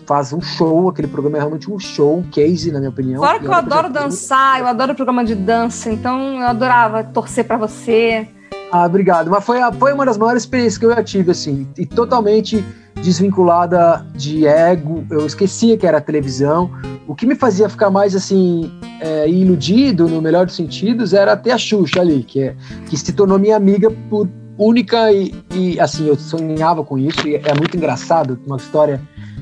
faz 0.07 0.33
um 0.33 0.41
show, 0.41 0.89
aquele 0.89 1.07
programa 1.07 1.37
é 1.37 1.39
realmente 1.39 1.69
um 1.69 1.77
show, 1.79 2.17
um 2.17 2.23
case, 2.23 2.71
na 2.71 2.79
minha 2.79 2.89
opinião. 2.89 3.21
Fora 3.21 3.39
que 3.39 3.45
eu 3.45 3.53
adoro 3.53 3.89
dançar, 3.89 4.59
eu 4.59 4.67
adoro 4.67 4.95
programa 4.95 5.23
de 5.23 5.35
dança, 5.35 5.91
então 5.91 6.41
eu 6.41 6.47
adorava 6.47 7.03
torcer 7.03 7.45
para 7.45 7.57
você. 7.57 8.27
Ah, 8.73 8.87
obrigado. 8.87 9.29
Mas 9.29 9.45
foi, 9.45 9.59
foi 9.77 9.93
uma 9.93 10.03
das 10.03 10.17
maiores 10.17 10.41
experiências 10.41 10.79
que 10.79 10.85
eu 10.87 10.89
já 10.89 11.03
tive, 11.03 11.29
assim, 11.29 11.67
e 11.77 11.85
totalmente 11.85 12.65
desvinculada 13.03 14.03
de 14.15 14.47
ego. 14.47 15.05
Eu 15.11 15.27
esquecia 15.27 15.77
que 15.77 15.85
era 15.85 16.01
televisão. 16.01 16.71
O 17.07 17.13
que 17.13 17.27
me 17.27 17.35
fazia 17.35 17.69
ficar 17.69 17.91
mais 17.91 18.15
assim 18.15 18.71
é, 18.99 19.29
iludido, 19.29 20.07
no 20.07 20.19
melhor 20.19 20.47
dos 20.47 20.55
sentidos, 20.55 21.13
era 21.13 21.37
ter 21.37 21.51
a 21.51 21.57
Xuxa 21.57 22.01
ali, 22.01 22.23
que, 22.23 22.41
é, 22.41 22.55
que 22.89 22.97
se 22.97 23.13
tornou 23.13 23.37
minha 23.37 23.55
amiga 23.55 23.91
por 24.09 24.27
única 24.57 25.11
e, 25.11 25.35
e 25.53 25.79
assim 25.79 26.07
eu 26.07 26.15
sonhava 26.15 26.83
com 26.83 26.97
isso. 26.97 27.27
E 27.27 27.35
é 27.35 27.53
muito 27.55 27.77
engraçado, 27.77 28.39
uma 28.47 28.57
história 28.57 28.99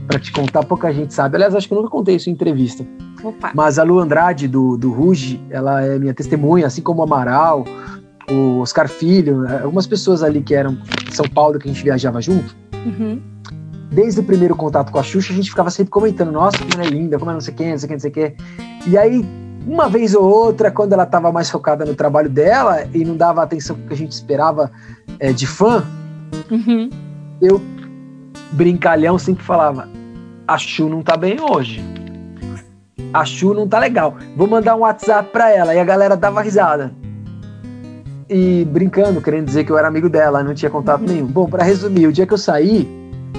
para 0.08 0.20
te 0.20 0.30
contar, 0.34 0.66
pouca 0.66 0.92
gente 0.92 1.14
sabe. 1.14 1.38
Aliás, 1.38 1.56
acho 1.56 1.70
que 1.70 1.74
eu 1.74 1.78
nunca 1.78 1.90
contei 1.90 2.18
isso 2.18 2.30
em 2.30 2.34
entrevista. 2.34 2.86
Opa. 3.24 3.52
Mas 3.56 3.80
a 3.80 3.84
Lu 3.84 3.98
Andrade 3.98 4.50
do, 4.50 4.76
do 4.76 4.92
Ruge, 4.92 5.42
ela 5.50 5.82
é 5.86 5.98
minha 5.98 6.14
testemunha, 6.14 6.68
assim 6.68 6.82
como 6.82 7.00
o 7.00 7.04
Amaral, 7.04 7.64
o 8.32 8.60
Oscar 8.60 8.88
Filho, 8.88 9.46
algumas 9.62 9.86
pessoas 9.86 10.24
ali 10.24 10.42
que 10.42 10.56
eram 10.56 10.78
de 11.08 11.16
São 11.16 11.28
Paulo 11.28 11.60
que 11.60 11.70
a 11.70 11.72
gente 11.72 11.84
viajava 11.84 12.22
junto. 12.22 12.56
Uhum 12.86 13.22
desde 13.92 14.22
o 14.22 14.24
primeiro 14.24 14.56
contato 14.56 14.92
com 14.92 14.98
a 14.98 15.04
Xuxa, 15.04 15.34
a 15.34 15.36
gente 15.36 15.50
ficava 15.50 15.70
sempre 15.70 15.92
comentando, 15.92 16.32
nossa, 16.32 16.58
como 16.58 16.82
é 16.82 16.88
linda, 16.88 17.20
como 17.20 17.30
é 17.30 17.34
não 17.34 17.42
sei 17.42 17.54
quem, 17.54 17.72
não 17.72 17.78
sei 17.78 17.88
quem, 17.88 17.96
não 17.96 18.02
sei 18.02 18.12
quem. 18.12 18.36
E 18.88 18.98
aí, 18.98 19.26
uma 19.68 19.90
vez 19.90 20.16
ou 20.16 20.24
outra, 20.24 20.72
quando 20.72 20.94
ela 20.94 21.04
estava 21.04 21.32
mais 21.32 21.50
focada 21.50 21.86
no 21.86 21.94
trabalho 21.94 22.30
dela 22.30 22.88
e 22.94 23.04
não 23.04 23.18
dava 23.18 23.42
a 23.42 23.44
atenção 23.44 23.76
que 23.76 23.94
a 23.94 23.98
gente 23.98 24.14
esperava 24.14 24.72
é, 25.20 25.34
de 25.34 25.46
fã, 25.46 25.86
uhum. 26.50 26.90
eu, 27.42 27.62
brincalhão, 28.54 29.20
sempre 29.20 29.44
falava, 29.44 29.90
a 30.48 30.58
Xu 30.58 30.88
não 30.88 31.04
tá 31.04 31.18
bem 31.18 31.38
hoje. 31.42 31.84
A 33.14 33.26
Xu 33.26 33.54
não 33.54 33.68
tá 33.68 33.78
legal. 33.78 34.16
Vou 34.38 34.48
mandar 34.48 34.76
um 34.76 34.80
WhatsApp 34.80 35.30
pra 35.32 35.50
ela. 35.50 35.76
E 35.76 35.80
a 35.80 35.84
galera 35.84 36.16
dava 36.16 36.42
risada. 36.42 36.94
E 38.34 38.64
brincando, 38.64 39.22
querendo 39.22 39.48
dizer 39.48 39.66
que 39.66 39.72
eu 39.74 39.78
era 39.78 39.90
amigo 39.90 40.08
dela, 40.08 40.42
não 40.42 40.54
tinha 40.54 40.72
contato 40.72 41.02
nenhum. 41.02 41.26
Bom, 41.26 41.50
para 41.50 41.66
resumir, 41.66 42.08
o 42.08 42.14
dia 42.14 42.26
que 42.26 42.32
eu 42.32 42.38
saí, 42.38 42.88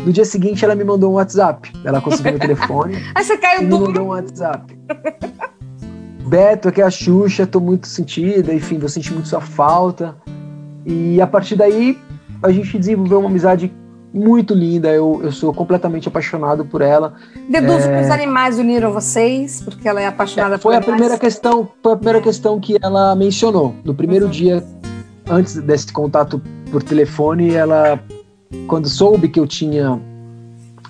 no 0.04 0.12
dia 0.12 0.26
seguinte, 0.26 0.62
ela 0.66 0.74
me 0.74 0.84
mandou 0.84 1.12
um 1.12 1.14
WhatsApp. 1.14 1.72
Ela 1.82 1.98
conseguiu 1.98 2.32
meu 2.32 2.40
telefone. 2.42 2.96
Aí 3.14 3.24
você 3.24 3.38
caiu 3.38 3.62
e 3.62 3.68
tudo. 3.70 3.80
me 3.80 3.86
mandou 3.86 4.04
um 4.04 4.08
WhatsApp. 4.08 4.78
Beto, 6.26 6.68
aqui 6.68 6.82
é 6.82 6.84
a 6.84 6.90
Xuxa, 6.90 7.46
tô 7.46 7.58
muito 7.58 7.88
sentida, 7.88 8.52
enfim, 8.52 8.78
vou 8.78 8.88
sentir 8.90 9.14
muito 9.14 9.28
sua 9.28 9.40
falta. 9.40 10.14
E 10.84 11.22
a 11.22 11.26
partir 11.26 11.56
daí, 11.56 11.98
a 12.42 12.52
gente 12.52 12.78
desenvolveu 12.78 13.20
uma 13.20 13.30
amizade 13.30 13.72
muito 14.12 14.52
linda. 14.52 14.90
Eu, 14.90 15.20
eu 15.24 15.32
sou 15.32 15.54
completamente 15.54 16.06
apaixonado 16.06 16.66
por 16.66 16.82
ela. 16.82 17.14
Deduzo 17.48 17.88
é... 17.88 17.96
que 17.96 18.04
os 18.04 18.10
animais 18.10 18.58
uniram 18.58 18.92
vocês, 18.92 19.62
porque 19.62 19.88
ela 19.88 20.02
é 20.02 20.06
apaixonada 20.06 20.56
é, 20.56 20.58
foi 20.58 20.74
por 20.74 20.82
a 20.82 20.84
primeira 20.84 21.18
questão 21.18 21.66
Foi 21.82 21.92
a 21.92 21.96
primeira 21.96 22.20
questão 22.20 22.60
que 22.60 22.76
ela 22.82 23.16
mencionou. 23.16 23.74
No 23.82 23.94
primeiro 23.94 24.26
uhum. 24.26 24.30
dia, 24.30 24.62
antes 25.28 25.56
desse 25.56 25.92
contato 25.92 26.40
por 26.70 26.82
telefone, 26.82 27.54
ela 27.54 28.02
quando 28.66 28.88
soube 28.88 29.28
que 29.28 29.40
eu 29.40 29.46
tinha 29.46 30.00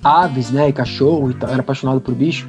aves, 0.02 0.50
né, 0.50 0.68
e 0.68 0.72
cachorro, 0.72 1.30
e 1.30 1.36
era 1.44 1.60
apaixonado 1.60 2.00
por 2.00 2.14
bicho, 2.14 2.48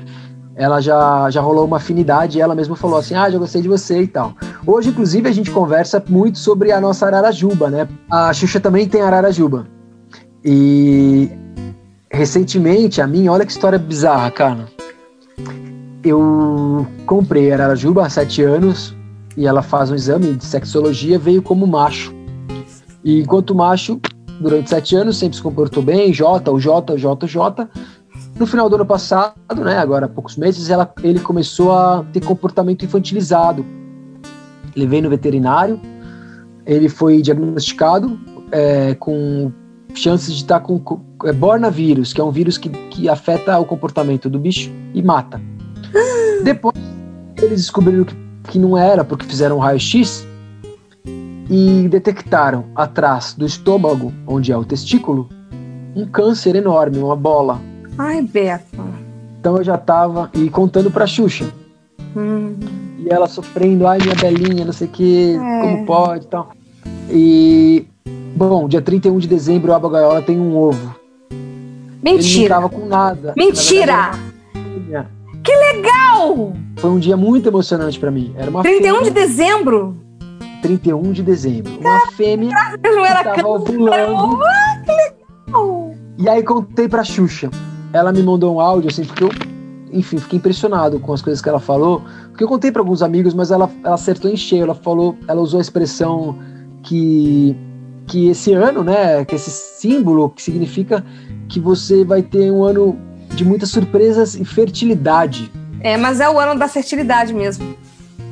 ela 0.56 0.82
já, 0.82 1.30
já 1.30 1.42
rolou 1.42 1.66
uma 1.66 1.78
afinidade 1.78 2.38
e 2.38 2.42
ela 2.42 2.56
mesma 2.56 2.76
falou 2.76 2.98
assim: 2.98 3.16
Ah, 3.16 3.30
já 3.30 3.38
gostei 3.38 3.62
de 3.62 3.68
você 3.68 4.02
e 4.02 4.08
tal. 4.08 4.36
Hoje, 4.66 4.90
inclusive, 4.90 5.28
a 5.28 5.32
gente 5.32 5.50
conversa 5.50 6.04
muito 6.08 6.38
sobre 6.38 6.72
a 6.72 6.80
nossa 6.80 7.08
Ararajuba, 7.08 7.70
né? 7.70 7.88
A 8.10 8.32
Xuxa 8.34 8.60
também 8.60 8.88
tem 8.88 9.02
Ararajuba. 9.02 9.68
E 10.46 11.32
recentemente, 12.12 13.02
a 13.02 13.08
minha, 13.08 13.32
olha 13.32 13.46
que 13.46 13.52
história 13.52 13.80
bizarra, 13.80 14.30
cara. 14.30 14.66
Eu 16.04 16.86
comprei 17.06 17.52
Ararajuba 17.52 18.06
há 18.06 18.10
sete 18.10 18.44
anos 18.44 18.96
e 19.36 19.46
ela 19.46 19.62
faz 19.62 19.92
um 19.92 19.96
exame 19.96 20.34
de 20.34 20.46
sexologia, 20.46 21.18
veio 21.18 21.42
como 21.42 21.66
macho. 21.66 22.14
E 23.04 23.22
enquanto 23.22 23.54
macho, 23.54 24.00
durante 24.40 24.70
sete 24.70 24.96
anos, 24.96 25.18
sempre 25.18 25.36
se 25.36 25.44
comportou 25.44 25.84
bem, 25.84 26.14
J, 26.14 26.52
o 26.52 26.60
J, 26.60 26.94
o 26.94 26.98
J, 26.98 27.26
o 27.26 27.28
J. 27.28 27.70
No 28.40 28.48
final 28.48 28.70
do 28.70 28.76
ano 28.76 28.86
passado, 28.86 29.36
né, 29.58 29.78
agora 29.78 30.06
há 30.06 30.10
poucos 30.10 30.38
meses, 30.38 30.70
ela, 30.70 30.92
ele 31.04 31.20
começou 31.20 31.72
a 31.72 32.06
ter 32.12 32.24
comportamento 32.24 32.84
infantilizado. 32.84 33.66
Levei 34.76 35.02
no 35.02 35.10
veterinário, 35.10 35.80
ele 36.66 36.90
foi 36.90 37.22
diagnosticado 37.22 38.20
é, 38.52 38.96
com 38.96 39.52
chances 39.94 40.34
de 40.34 40.42
estar 40.42 40.60
com 40.62 40.82
é, 41.26 41.32
bornavírus, 41.32 42.14
que 42.14 42.22
é 42.22 42.24
um 42.24 42.32
vírus 42.32 42.58
que, 42.58 42.70
que 42.70 43.08
afeta 43.08 43.60
o 43.60 43.66
comportamento 43.66 44.30
do 44.30 44.40
bicho 44.40 44.72
e 44.94 45.02
mata. 45.02 45.40
Depois, 46.44 46.76
eles 47.38 47.62
descobriram 47.62 48.04
que, 48.04 48.16
que 48.48 48.60
não 48.60 48.78
era, 48.78 49.04
porque 49.04 49.26
fizeram 49.26 49.58
um 49.58 49.60
raio-x 49.60 50.28
e 51.50 51.88
detectaram 51.90 52.66
atrás 52.76 53.34
do 53.34 53.46
estômago, 53.46 54.14
onde 54.26 54.52
é 54.52 54.58
o 54.58 54.64
testículo, 54.64 55.30
um 55.96 56.06
câncer 56.06 56.56
enorme, 56.56 56.98
uma 56.98 57.16
bola 57.16 57.60
Ai, 57.98 58.22
Beto. 58.22 58.66
Então 59.40 59.58
eu 59.58 59.64
já 59.64 59.78
tava 59.78 60.30
e 60.34 60.50
contando 60.50 60.90
pra 60.90 61.06
Xuxa. 61.06 61.46
Hum. 62.16 62.56
E 62.98 63.10
ela 63.10 63.28
sofrendo, 63.28 63.86
ai 63.86 64.00
minha 64.00 64.16
belinha, 64.16 64.66
não 64.66 64.74
sei 64.74 64.88
o 64.88 64.90
que, 64.90 65.36
é. 65.36 65.62
como 65.62 65.86
pode 65.86 66.26
e 66.26 66.28
tal. 66.28 66.52
E, 67.10 67.86
bom, 68.36 68.68
dia 68.68 68.82
31 68.82 69.18
de 69.20 69.28
dezembro 69.28 69.72
o 69.72 69.76
Aba 69.76 69.90
Gaiola 69.90 70.22
tem 70.22 70.40
um 70.40 70.56
ovo. 70.56 70.96
Mentira. 72.02 72.38
Ele 72.38 72.50
não 72.50 72.56
tava 72.56 72.70
com 72.70 72.86
nada. 72.86 73.34
Mentira! 73.36 74.12
Que 75.44 75.52
legal! 75.52 76.54
Foi 76.84 76.92
um 76.92 77.00
dia 77.00 77.16
muito 77.16 77.48
emocionante 77.48 77.98
para 77.98 78.12
mim. 78.12 78.36
Era 78.36 78.50
uma 78.50 78.62
31 78.62 78.82
fêmea, 78.82 79.04
de 79.04 79.12
dezembro? 79.12 79.98
31 80.62 81.12
de 81.14 81.24
dezembro. 81.24 81.80
Uma 81.80 82.12
fêmea 82.12 82.52
não 82.84 83.06
era 83.06 83.20
que 83.20 83.36
tava 83.38 83.48
ovulando. 83.48 84.40
E 86.18 86.28
aí 86.28 86.44
contei 86.44 86.90
pra 86.90 87.02
Xuxa 87.06 87.50
ela 87.94 88.12
me 88.12 88.22
mandou 88.22 88.54
um 88.54 88.60
áudio, 88.60 88.90
assim, 88.90 89.06
porque 89.06 89.24
eu, 89.24 89.30
enfim, 89.94 90.18
fiquei 90.18 90.40
impressionado 90.40 91.00
com 91.00 91.14
as 91.14 91.22
coisas 91.22 91.42
que 91.42 91.48
ela 91.48 91.60
falou. 91.62 92.02
Porque 92.32 92.44
eu 92.44 92.50
contei 92.50 92.70
para 92.70 92.82
alguns 92.82 93.02
amigos, 93.02 93.34
mas 93.34 93.50
ela, 93.50 93.72
ela 93.82 93.96
acertou 93.96 94.30
em 94.30 94.36
cheio. 94.36 94.64
Ela 94.64 94.76
falou, 94.76 95.16
ela 95.26 95.40
usou 95.40 95.60
a 95.60 95.62
expressão 95.62 96.38
que, 96.82 97.56
que 98.08 98.28
esse 98.28 98.52
ano, 98.52 98.84
né, 98.84 99.24
que 99.24 99.36
esse 99.36 99.52
símbolo 99.52 100.32
que 100.32 100.42
significa 100.42 101.06
que 101.48 101.62
você 101.62 102.04
vai 102.04 102.22
ter 102.22 102.52
um 102.52 102.62
ano 102.62 103.00
de 103.34 103.46
muitas 103.46 103.70
surpresas 103.70 104.36
e 104.36 104.44
fertilidade. 104.44 105.50
É, 105.84 105.98
mas 105.98 106.22
é 106.22 106.30
o 106.30 106.40
ano 106.40 106.58
da 106.58 106.68
fertilidade 106.68 107.34
mesmo. 107.34 107.76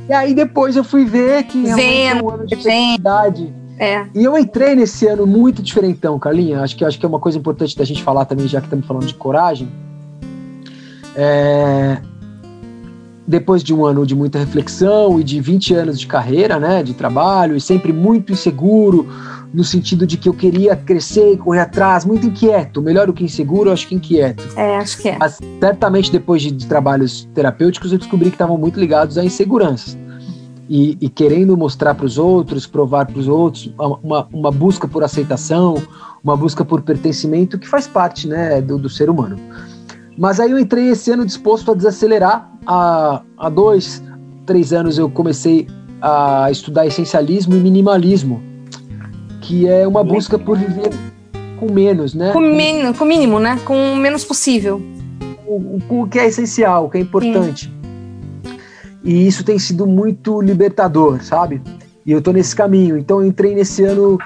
E 0.09 0.13
aí 0.13 0.33
depois 0.33 0.75
eu 0.75 0.83
fui 0.83 1.05
ver 1.05 1.43
que 1.43 1.69
é 1.69 2.15
um 2.15 2.29
ano 2.29 2.47
de 2.47 2.55
fertilidade. 2.55 3.53
É. 3.77 4.05
E 4.13 4.23
eu 4.23 4.37
entrei 4.37 4.75
nesse 4.75 5.07
ano 5.07 5.25
muito 5.25 5.61
diferentão, 5.61 6.17
Carlinha. 6.17 6.61
Acho 6.61 6.75
que, 6.75 6.85
acho 6.85 6.99
que 6.99 7.05
é 7.05 7.09
uma 7.09 7.19
coisa 7.19 7.37
importante 7.37 7.75
da 7.75 7.83
gente 7.83 8.03
falar 8.03 8.25
também, 8.25 8.47
já 8.47 8.59
que 8.61 8.67
estamos 8.67 8.85
falando 8.85 9.05
de 9.05 9.13
coragem. 9.15 9.69
É... 11.15 11.97
Depois 13.27 13.63
de 13.63 13.73
um 13.73 13.85
ano 13.85 14.05
de 14.05 14.15
muita 14.15 14.39
reflexão 14.39 15.19
e 15.19 15.23
de 15.23 15.39
20 15.39 15.73
anos 15.73 15.99
de 15.99 16.07
carreira, 16.07 16.59
né, 16.59 16.83
de 16.83 16.93
trabalho, 16.93 17.55
e 17.55 17.61
sempre 17.61 17.91
muito 17.91 18.31
inseguro, 18.31 19.07
no 19.53 19.63
sentido 19.63 20.07
de 20.07 20.17
que 20.17 20.29
eu 20.29 20.33
queria 20.33 20.75
crescer 20.75 21.33
e 21.33 21.37
correr 21.37 21.59
atrás, 21.59 22.05
muito 22.05 22.25
inquieto. 22.25 22.81
Melhor 22.81 23.07
do 23.07 23.13
que 23.13 23.23
inseguro, 23.23 23.71
acho 23.71 23.87
que 23.87 23.95
inquieto. 23.95 24.43
É, 24.55 24.77
acho 24.77 24.97
que 24.97 25.09
é. 25.09 25.17
Mas 25.17 25.39
certamente 25.59 26.11
depois 26.11 26.41
de, 26.41 26.51
de 26.51 26.65
trabalhos 26.65 27.27
terapêuticos, 27.33 27.91
eu 27.91 27.97
descobri 27.97 28.29
que 28.29 28.35
estavam 28.35 28.57
muito 28.57 28.79
ligados 28.79 29.17
a 29.17 29.25
inseguranças 29.25 29.97
e, 30.69 30.97
e 31.01 31.09
querendo 31.09 31.57
mostrar 31.57 31.93
para 31.95 32.05
os 32.05 32.17
outros, 32.17 32.65
provar 32.65 33.05
para 33.05 33.19
os 33.19 33.27
outros, 33.27 33.73
uma, 33.77 34.25
uma 34.31 34.51
busca 34.51 34.87
por 34.87 35.03
aceitação, 35.03 35.75
uma 36.23 36.37
busca 36.37 36.63
por 36.63 36.81
pertencimento 36.81 37.59
que 37.59 37.67
faz 37.67 37.87
parte 37.87 38.25
né, 38.25 38.61
do, 38.61 38.77
do 38.77 38.89
ser 38.89 39.09
humano. 39.09 39.37
Mas 40.17 40.39
aí 40.39 40.51
eu 40.51 40.57
entrei 40.57 40.89
esse 40.89 41.11
ano 41.11 41.25
disposto 41.25 41.71
a 41.71 41.73
desacelerar. 41.73 42.49
Há, 42.65 43.21
há 43.37 43.49
dois, 43.49 44.01
três 44.45 44.71
anos 44.71 44.97
eu 44.97 45.09
comecei 45.09 45.67
a 46.01 46.49
estudar 46.49 46.87
essencialismo 46.87 47.53
e 47.53 47.59
minimalismo, 47.59 48.41
que 49.51 49.67
é 49.67 49.85
uma 49.85 50.01
busca 50.01 50.39
por 50.39 50.57
viver 50.57 50.91
com 51.59 51.69
menos, 51.69 52.13
né? 52.13 52.31
Com, 52.31 52.39
men 52.39 52.93
com 52.93 53.03
mínimo, 53.03 53.37
né? 53.37 53.59
Com 53.65 53.91
o 53.91 53.97
menos 53.97 54.23
possível. 54.23 54.81
O, 55.45 55.77
o, 55.89 56.01
o 56.03 56.07
que 56.07 56.17
é 56.19 56.25
essencial, 56.25 56.85
o 56.85 56.89
que 56.89 56.97
é 56.97 57.01
importante. 57.01 57.65
Sim. 57.65 58.57
E 59.03 59.27
isso 59.27 59.43
tem 59.43 59.59
sido 59.59 59.85
muito 59.85 60.41
libertador, 60.41 61.21
sabe? 61.21 61.61
E 62.05 62.13
eu 62.13 62.21
tô 62.21 62.31
nesse 62.31 62.55
caminho. 62.55 62.97
Então 62.97 63.19
eu 63.19 63.27
entrei 63.27 63.53
nesse 63.53 63.83
ano 63.83 64.17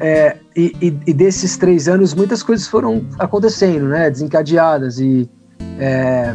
é, 0.00 0.38
e, 0.56 0.74
e, 0.80 0.98
e, 1.06 1.12
desses 1.12 1.58
três 1.58 1.86
anos 1.86 2.14
muitas 2.14 2.42
coisas 2.42 2.66
foram 2.66 3.04
acontecendo, 3.18 3.88
né? 3.88 4.08
Desencadeadas 4.08 4.98
e 4.98 5.28
é, 5.78 6.34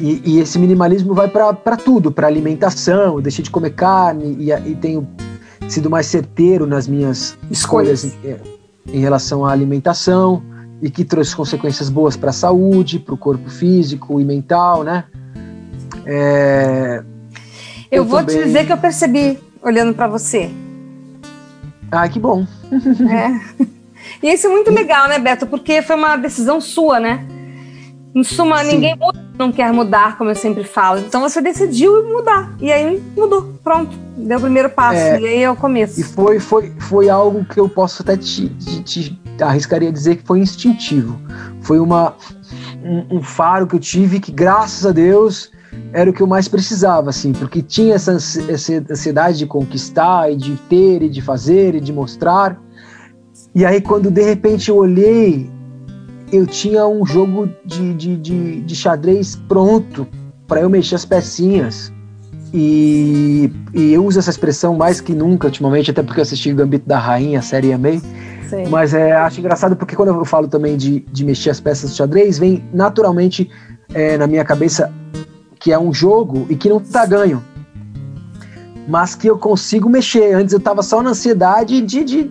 e, 0.00 0.22
e, 0.24 0.40
esse 0.40 0.58
minimalismo 0.58 1.12
vai 1.12 1.28
para 1.28 1.76
tudo, 1.76 2.10
para 2.10 2.26
alimentação. 2.26 3.16
Eu 3.16 3.20
deixei 3.20 3.44
de 3.44 3.50
comer 3.50 3.74
carne 3.74 4.36
e, 4.40 4.50
e, 4.50 4.74
tenho 4.74 5.06
sido 5.68 5.90
mais 5.90 6.06
certeiro 6.06 6.66
nas 6.66 6.86
minhas 6.86 7.36
escolhas, 7.50 8.04
em, 8.04 8.12
em, 8.92 9.00
relação 9.00 9.44
à 9.44 9.52
alimentação 9.52 10.42
e 10.82 10.90
que 10.90 11.04
trouxe 11.04 11.34
consequências 11.34 11.88
boas 11.88 12.16
para 12.16 12.30
a 12.30 12.32
saúde, 12.32 12.98
para 12.98 13.14
o 13.14 13.18
corpo 13.18 13.50
físico 13.50 14.20
e 14.20 14.24
mental, 14.24 14.84
né? 14.84 15.04
É, 16.06 17.02
eu, 17.90 18.02
eu, 18.02 18.04
vou 18.04 18.20
também... 18.20 18.36
te 18.36 18.44
dizer 18.44 18.66
que 18.66 18.72
eu 18.72 18.78
percebi 18.78 19.38
olhando 19.62 19.94
para 19.94 20.06
você. 20.06 20.50
Ah, 21.90 22.08
que 22.08 22.18
bom. 22.18 22.46
É. 23.10 23.64
E 24.22 24.32
isso 24.32 24.46
é 24.46 24.50
muito 24.50 24.70
legal, 24.70 25.08
né, 25.08 25.18
Beto? 25.18 25.46
Porque 25.46 25.82
foi 25.82 25.96
uma 25.96 26.16
decisão 26.16 26.60
sua, 26.60 27.00
né? 27.00 27.26
Em 28.14 28.22
suma, 28.22 28.58
Sim. 28.58 28.74
ninguém 28.74 28.96
não 29.36 29.50
quer 29.50 29.72
mudar, 29.72 30.16
como 30.16 30.30
eu 30.30 30.36
sempre 30.36 30.62
falo. 30.62 31.00
Então 31.00 31.20
você 31.20 31.40
decidiu 31.40 32.04
mudar. 32.04 32.54
E 32.60 32.70
aí 32.70 33.02
mudou. 33.16 33.54
Pronto. 33.62 33.96
Deu 34.16 34.38
o 34.38 34.40
primeiro 34.42 34.70
passo. 34.70 35.00
É, 35.00 35.20
e 35.20 35.26
aí 35.26 35.42
é 35.42 35.50
o 35.50 35.56
começo. 35.56 36.00
E 36.00 36.04
foi, 36.04 36.38
foi, 36.38 36.72
foi 36.78 37.08
algo 37.08 37.44
que 37.44 37.58
eu 37.58 37.68
posso 37.68 38.02
até 38.02 38.16
te, 38.16 38.48
te, 38.48 38.82
te 38.82 39.20
arriscaria 39.42 39.90
dizer 39.90 40.16
que 40.16 40.26
foi 40.26 40.38
instintivo. 40.38 41.20
Foi 41.60 41.80
uma, 41.80 42.14
um, 42.84 43.16
um, 43.16 43.22
faro 43.22 43.66
que 43.66 43.74
eu 43.74 43.80
tive 43.80 44.20
que, 44.20 44.30
graças 44.30 44.86
a 44.86 44.92
Deus, 44.92 45.50
era 45.92 46.08
o 46.08 46.12
que 46.12 46.20
eu 46.20 46.26
mais 46.26 46.46
precisava, 46.46 47.10
assim, 47.10 47.32
porque 47.32 47.60
tinha 47.60 47.96
essa, 47.96 48.12
essa 48.12 48.84
ansiedade 48.88 49.38
de 49.38 49.46
conquistar 49.46 50.30
e 50.30 50.36
de 50.36 50.54
ter 50.68 51.02
e 51.02 51.08
de 51.08 51.20
fazer 51.20 51.74
e 51.74 51.80
de 51.80 51.92
mostrar. 51.92 52.60
E 53.52 53.64
aí, 53.64 53.80
quando 53.80 54.10
de 54.10 54.22
repente 54.22 54.68
eu 54.68 54.76
olhei, 54.76 55.50
eu 56.34 56.46
tinha 56.46 56.86
um 56.86 57.06
jogo 57.06 57.48
de, 57.64 57.94
de, 57.94 58.16
de, 58.16 58.60
de 58.62 58.76
xadrez 58.76 59.36
pronto 59.48 60.06
para 60.46 60.60
eu 60.60 60.68
mexer 60.68 60.96
as 60.96 61.04
pecinhas. 61.04 61.92
E, 62.52 63.50
e, 63.72 63.92
eu 63.92 64.04
uso 64.04 64.18
essa 64.18 64.30
expressão 64.30 64.76
mais 64.76 65.00
que 65.00 65.12
nunca 65.12 65.46
ultimamente, 65.46 65.90
até 65.90 66.02
porque 66.02 66.20
eu 66.20 66.22
assisti 66.22 66.52
o 66.52 66.54
Gambito 66.54 66.86
da 66.86 66.98
Rainha, 66.98 67.38
a 67.38 67.42
série 67.42 67.72
amei. 67.72 68.00
Sim. 68.48 68.68
Mas 68.68 68.94
é, 68.94 69.12
acho 69.12 69.40
engraçado 69.40 69.74
porque 69.74 69.96
quando 69.96 70.08
eu 70.08 70.24
falo 70.24 70.46
também 70.46 70.76
de, 70.76 71.00
de 71.00 71.24
mexer 71.24 71.50
as 71.50 71.60
peças 71.60 71.90
do 71.90 71.96
xadrez, 71.96 72.38
vem 72.38 72.64
naturalmente 72.72 73.50
é, 73.92 74.16
na 74.16 74.26
minha 74.26 74.44
cabeça 74.44 74.92
que 75.58 75.72
é 75.72 75.78
um 75.78 75.92
jogo 75.92 76.46
e 76.50 76.56
que 76.56 76.68
não 76.68 76.78
tá 76.78 77.06
ganho. 77.06 77.42
Mas 78.86 79.14
que 79.14 79.26
eu 79.26 79.38
consigo 79.38 79.88
mexer. 79.88 80.34
Antes 80.34 80.52
eu 80.52 80.60
tava 80.60 80.82
só 80.82 81.02
na 81.02 81.10
ansiedade 81.10 81.80
de. 81.80 82.04
de, 82.04 82.30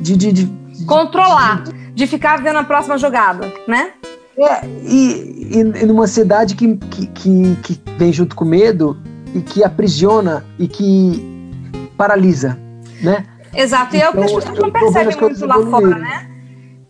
de, 0.00 0.16
de, 0.16 0.32
de 0.32 0.84
Controlar, 0.86 1.64
de, 1.64 1.87
ficar 2.06 2.42
vendo 2.42 2.58
a 2.58 2.64
próxima 2.64 2.98
jogada, 2.98 3.52
né? 3.66 3.92
É, 4.38 4.66
e, 4.84 5.50
e, 5.50 5.58
e 5.60 5.86
numa 5.86 6.04
ansiedade 6.04 6.54
que, 6.54 6.76
que, 6.76 7.06
que, 7.06 7.56
que 7.62 7.80
vem 7.96 8.12
junto 8.12 8.36
com 8.36 8.44
medo 8.44 8.96
e 9.34 9.40
que 9.40 9.64
aprisiona 9.64 10.44
e 10.58 10.68
que 10.68 11.24
paralisa, 11.96 12.58
né? 13.02 13.26
Exato, 13.54 13.96
e 13.96 13.98
então, 13.98 14.08
é 14.08 14.10
o 14.10 14.12
que 14.12 14.24
as 14.24 14.30
então, 14.30 14.40
pessoas 14.40 14.58
não 14.58 14.70
percebem 14.70 15.20
muito 15.20 15.46
lá 15.46 15.66
fora, 15.66 15.98
né? 15.98 16.28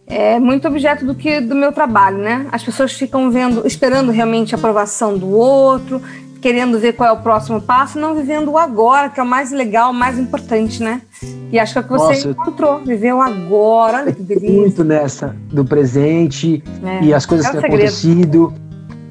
é 0.09 0.41
muito 0.41 0.67
objeto 0.67 1.05
do 1.05 1.15
que 1.15 1.41
do 1.41 1.55
meu 1.55 1.71
trabalho, 1.71 2.19
né? 2.19 2.47
As 2.51 2.65
pessoas 2.65 2.93
ficam 2.93 3.31
vendo, 3.31 3.67
esperando 3.67 4.11
realmente 4.11 4.55
a 4.55 4.59
aprovação 4.59 5.19
do 5.19 5.29
outro, 5.29 6.01
querendo 6.41 6.79
ver 6.79 6.95
qual 6.95 7.09
é 7.11 7.13
o 7.13 7.23
próximo 7.23 7.61
passo, 7.61 7.99
não 7.99 8.15
vivendo 8.15 8.51
o 8.51 8.59
agora, 8.59 9.11
que 9.11 9.21
é 9.21 9.23
o 9.23 9.27
mais 9.27 9.53
legal, 9.53 9.91
o 9.91 9.95
mais 9.95 10.19
importante, 10.19 10.83
né? 10.83 11.03
E 11.51 11.59
acho 11.59 11.73
que 11.73 11.79
é 11.79 11.81
o 11.81 11.85
que 11.85 11.91
você 11.91 12.15
Nossa, 12.15 12.29
encontrou, 12.29 12.79
viver 12.81 13.15
o 13.15 13.23
agora, 13.23 13.99
olha 13.99 14.13
que 14.13 14.23
delícia. 14.23 14.51
Muito 14.51 14.85
nessa 14.85 15.35
do 15.51 15.65
presente 15.65 16.63
é, 16.85 17.05
e 17.05 17.15
as 17.15 17.25
coisas 17.25 17.47
é 17.47 17.51
que 17.51 17.57
têm 17.59 17.67
acontecido 17.67 18.53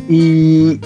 e 0.08 0.80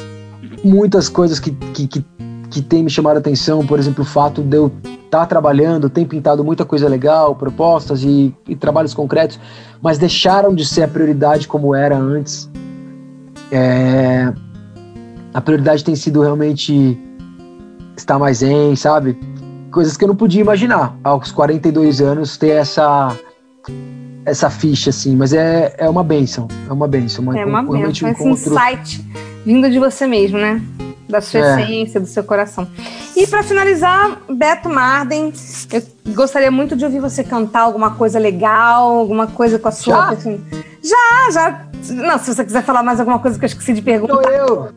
muitas 0.63 1.09
coisas 1.09 1.39
que, 1.39 1.51
que, 1.51 1.87
que 1.87 2.05
que 2.51 2.61
tem 2.61 2.83
me 2.83 2.89
chamado 2.89 3.15
a 3.15 3.19
atenção, 3.19 3.65
por 3.65 3.79
exemplo, 3.79 4.03
o 4.03 4.05
fato 4.05 4.43
de 4.43 4.57
eu 4.57 4.71
estar 4.83 5.21
tá 5.21 5.25
trabalhando, 5.25 5.89
tem 5.89 6.05
pintado 6.05 6.43
muita 6.43 6.65
coisa 6.65 6.87
legal, 6.87 7.33
propostas 7.33 8.03
e, 8.03 8.35
e, 8.47 8.55
trabalhos 8.57 8.93
concretos, 8.93 9.39
mas 9.81 9.97
deixaram 9.97 10.53
de 10.53 10.65
ser 10.65 10.83
a 10.83 10.87
prioridade 10.87 11.47
como 11.47 11.73
era 11.73 11.97
antes. 11.97 12.51
É, 13.49 14.31
a 15.33 15.41
prioridade 15.41 15.83
tem 15.83 15.95
sido 15.95 16.21
realmente 16.21 16.99
estar 17.95 18.19
mais 18.19 18.43
em, 18.43 18.75
sabe? 18.75 19.17
Coisas 19.71 19.95
que 19.95 20.03
eu 20.03 20.07
não 20.07 20.15
podia 20.15 20.41
imaginar 20.41 20.95
aos 21.03 21.31
42 21.31 22.01
anos 22.01 22.37
ter 22.37 22.49
essa 22.49 23.15
essa 24.25 24.49
ficha 24.49 24.89
assim, 24.91 25.15
mas 25.15 25.33
é, 25.33 25.73
é 25.77 25.89
uma 25.89 26.03
benção, 26.03 26.47
é 26.69 26.73
uma 26.73 26.87
benção, 26.87 27.23
uma, 27.23 27.39
é 27.39 27.45
uma 27.45 27.63
benção, 27.63 28.09
esse 28.09 28.23
encontro... 28.23 28.53
insight 28.53 29.03
vindo 29.45 29.69
de 29.69 29.79
você 29.79 30.05
mesmo, 30.05 30.37
né? 30.37 30.61
Da 31.09 31.19
sua 31.21 31.39
é. 31.39 31.61
essência, 31.61 31.99
do 31.99 32.05
seu 32.05 32.23
coração. 32.23 32.67
E 33.15 33.25
para 33.27 33.43
finalizar, 33.43 34.21
Beto 34.29 34.69
Marden, 34.69 35.33
eu 35.71 35.83
gostaria 36.13 36.51
muito 36.51 36.75
de 36.75 36.85
ouvir 36.85 36.99
você 36.99 37.23
cantar 37.23 37.61
alguma 37.61 37.95
coisa 37.95 38.19
legal, 38.19 38.97
alguma 38.99 39.27
coisa 39.27 39.59
com 39.59 39.67
a 39.67 39.71
sua. 39.71 40.15
Já, 40.15 40.31
já, 40.81 41.31
já. 41.31 41.67
Não, 41.93 42.17
se 42.19 42.33
você 42.33 42.45
quiser 42.45 42.63
falar 42.63 42.83
mais 42.83 42.99
alguma 42.99 43.19
coisa 43.19 43.37
que 43.37 43.43
eu 43.43 43.47
esqueci 43.47 43.73
de 43.73 43.81
perguntar. 43.81 44.13
Sou 44.13 44.31
eu. 44.31 44.69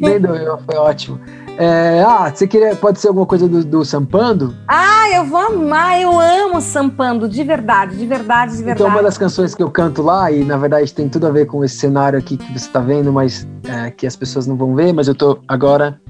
Nem 0.00 0.20
doeu, 0.20 0.58
foi 0.58 0.76
ótimo. 0.76 1.18
É, 1.60 2.04
ah, 2.06 2.32
você 2.32 2.46
queria. 2.46 2.76
Pode 2.76 3.00
ser 3.00 3.08
alguma 3.08 3.26
coisa 3.26 3.48
do, 3.48 3.64
do, 3.64 3.84
Sampando? 3.84 4.54
Ah, 4.68 5.10
eu 5.12 5.24
vou 5.24 5.40
amar, 5.40 6.00
eu 6.00 6.16
amo 6.16 6.60
Sampando, 6.60 7.28
de 7.28 7.42
verdade, 7.42 7.96
de 7.96 8.06
verdade, 8.06 8.52
de 8.52 8.62
verdade. 8.62 8.80
Então, 8.80 8.86
uma 8.86 9.02
das 9.02 9.18
canções 9.18 9.56
que 9.56 9.62
eu 9.62 9.68
canto 9.68 10.00
lá, 10.00 10.30
e 10.30 10.44
na 10.44 10.56
verdade 10.56 10.94
tem 10.94 11.08
tudo 11.08 11.26
a 11.26 11.30
ver 11.30 11.46
com 11.46 11.64
esse 11.64 11.76
cenário 11.76 12.16
aqui 12.16 12.36
que 12.36 12.46
você 12.46 12.66
está 12.66 12.78
vendo, 12.78 13.12
mas 13.12 13.44
é, 13.64 13.90
que 13.90 14.06
as 14.06 14.14
pessoas 14.14 14.46
não 14.46 14.54
vão 14.54 14.76
ver, 14.76 14.92
mas 14.92 15.08
eu 15.08 15.16
tô 15.16 15.40
agora 15.48 16.00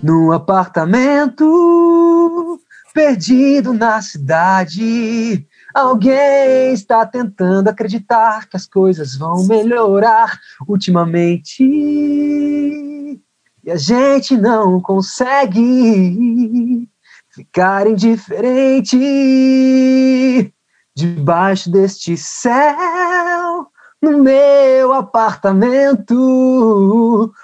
num 0.00 0.30
apartamento 0.30 2.60
perdido 2.94 3.72
na 3.72 4.00
cidade. 4.00 5.44
Alguém 5.74 6.72
está 6.72 7.04
tentando 7.04 7.66
acreditar 7.66 8.48
que 8.48 8.56
as 8.56 8.66
coisas 8.66 9.16
vão 9.16 9.44
melhorar 9.46 10.38
ultimamente. 10.68 11.64
E 13.62 13.70
a 13.70 13.76
gente 13.76 14.38
não 14.38 14.80
consegue 14.80 16.88
ficar 17.28 17.86
indiferente 17.86 18.96
debaixo 20.96 21.70
deste 21.70 22.16
céu. 22.16 23.66
No 24.00 24.22
meu 24.22 24.94
apartamento, 24.94 26.14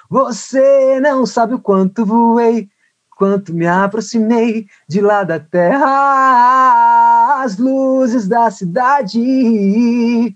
você 0.08 0.98
não 1.00 1.26
sabe 1.26 1.52
o 1.52 1.60
quanto 1.60 2.06
voei, 2.06 2.70
quanto 3.14 3.52
me 3.52 3.66
aproximei 3.66 4.66
de 4.88 5.02
lá 5.02 5.22
da 5.22 5.38
terra. 5.38 7.42
As 7.42 7.58
luzes 7.58 8.26
da 8.26 8.50
cidade 8.50 10.34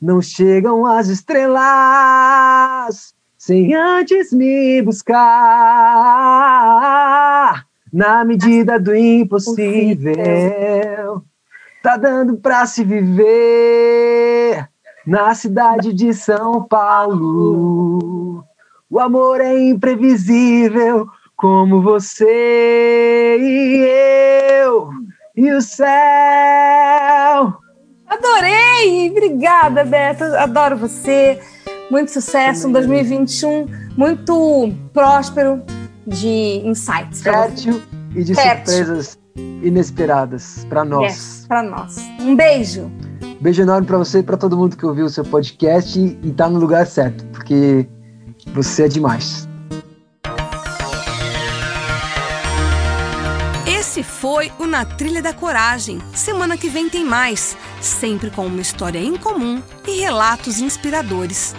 não 0.00 0.22
chegam 0.22 0.86
às 0.86 1.08
estrelas 1.08 3.12
sem 3.46 3.74
antes 3.74 4.32
me 4.32 4.80
buscar 4.80 5.12
na 7.92 8.24
medida 8.24 8.80
do 8.80 8.96
impossível. 8.96 10.14
Tá 11.82 11.98
dando 11.98 12.38
pra 12.38 12.64
se 12.64 12.82
viver 12.82 14.66
na 15.06 15.34
cidade 15.34 15.92
de 15.92 16.14
São 16.14 16.64
Paulo. 16.64 18.42
O 18.88 18.98
amor 18.98 19.42
é 19.42 19.58
imprevisível, 19.58 21.06
como 21.36 21.82
você 21.82 23.36
e 23.38 23.84
eu 24.62 24.88
e 25.36 25.52
o 25.52 25.60
céu. 25.60 25.86
Adorei! 28.06 29.10
Obrigada, 29.10 29.84
Beto. 29.84 30.24
Adoro 30.24 30.78
você. 30.78 31.38
Muito 31.90 32.10
sucesso, 32.10 32.68
um 32.68 32.72
2021 32.72 33.66
muito 33.96 34.72
próspero 34.92 35.62
de 36.06 36.62
insights. 36.64 37.22
Fértil 37.22 37.82
e 38.14 38.24
de 38.24 38.34
Fértil. 38.34 38.74
surpresas 38.74 39.18
inesperadas 39.36 40.66
para 40.68 40.84
nós. 40.84 41.12
Yes, 41.12 41.44
para 41.46 41.62
nós. 41.62 41.96
Um 42.20 42.34
beijo. 42.34 42.90
Beijo 43.40 43.62
enorme 43.62 43.86
para 43.86 43.98
você 43.98 44.20
e 44.20 44.22
para 44.22 44.36
todo 44.36 44.56
mundo 44.56 44.76
que 44.76 44.86
ouviu 44.86 45.06
o 45.06 45.10
seu 45.10 45.24
podcast 45.24 45.98
e, 45.98 46.18
está 46.28 46.48
no 46.48 46.58
lugar 46.58 46.86
certo, 46.86 47.24
porque 47.26 47.86
você 48.54 48.84
é 48.84 48.88
demais. 48.88 49.48
Esse 53.66 54.02
foi 54.02 54.50
o 54.58 54.66
Na 54.66 54.84
Trilha 54.84 55.22
da 55.22 55.32
Coragem. 55.32 55.98
Semana 56.14 56.56
que 56.56 56.68
vem 56.68 56.88
tem 56.88 57.04
mais, 57.04 57.56
sempre 57.80 58.30
com 58.30 58.46
uma 58.46 58.60
história 58.60 58.98
em 58.98 59.16
comum 59.16 59.62
e 59.86 60.00
relatos 60.00 60.60
inspiradores. 60.60 61.54